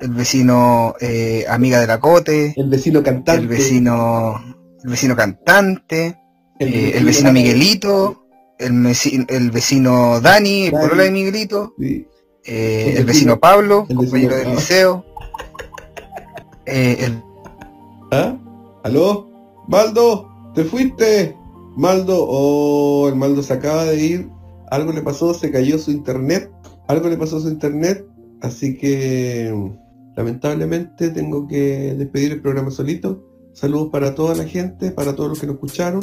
[0.00, 3.40] el vecino eh, amiga de Lacote, El vecino cantante.
[3.40, 4.44] el vecino,
[4.84, 6.18] el vecino cantante,
[6.58, 8.26] eh, el vecino Miguelito,
[8.58, 12.06] el, veci- el vecino Dani, el polola de Miguelito, Sí.
[12.44, 15.05] eh, El el vecino- vecino Pablo, el compañero vecino del liceo,
[16.66, 17.22] eh, el
[18.10, 18.36] ¿Ah?
[18.84, 19.28] ¿Aló?
[19.68, 21.36] Maldo, te fuiste.
[21.76, 24.30] Maldo, oh, el Maldo se acaba de ir.
[24.70, 26.50] Algo le pasó, se cayó su internet.
[26.88, 28.06] Algo le pasó a su internet.
[28.40, 29.52] Así que
[30.16, 33.24] lamentablemente tengo que despedir el programa solito.
[33.52, 36.02] Saludos para toda la gente, para todos los que nos escucharon.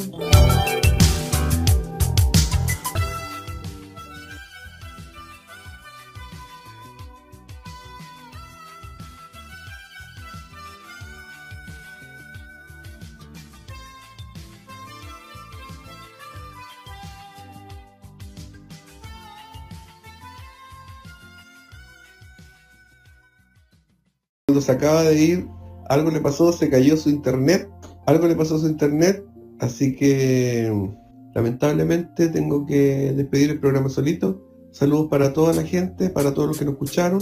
[24.54, 25.48] Maldo se acaba de ir.
[25.88, 27.68] Algo le pasó, se cayó su internet.
[28.06, 29.24] Algo le pasó su internet.
[29.58, 30.72] Así que
[31.34, 34.40] lamentablemente tengo que despedir el programa solito.
[34.70, 37.20] Saludos para toda la gente, para todos los que nos escucharon.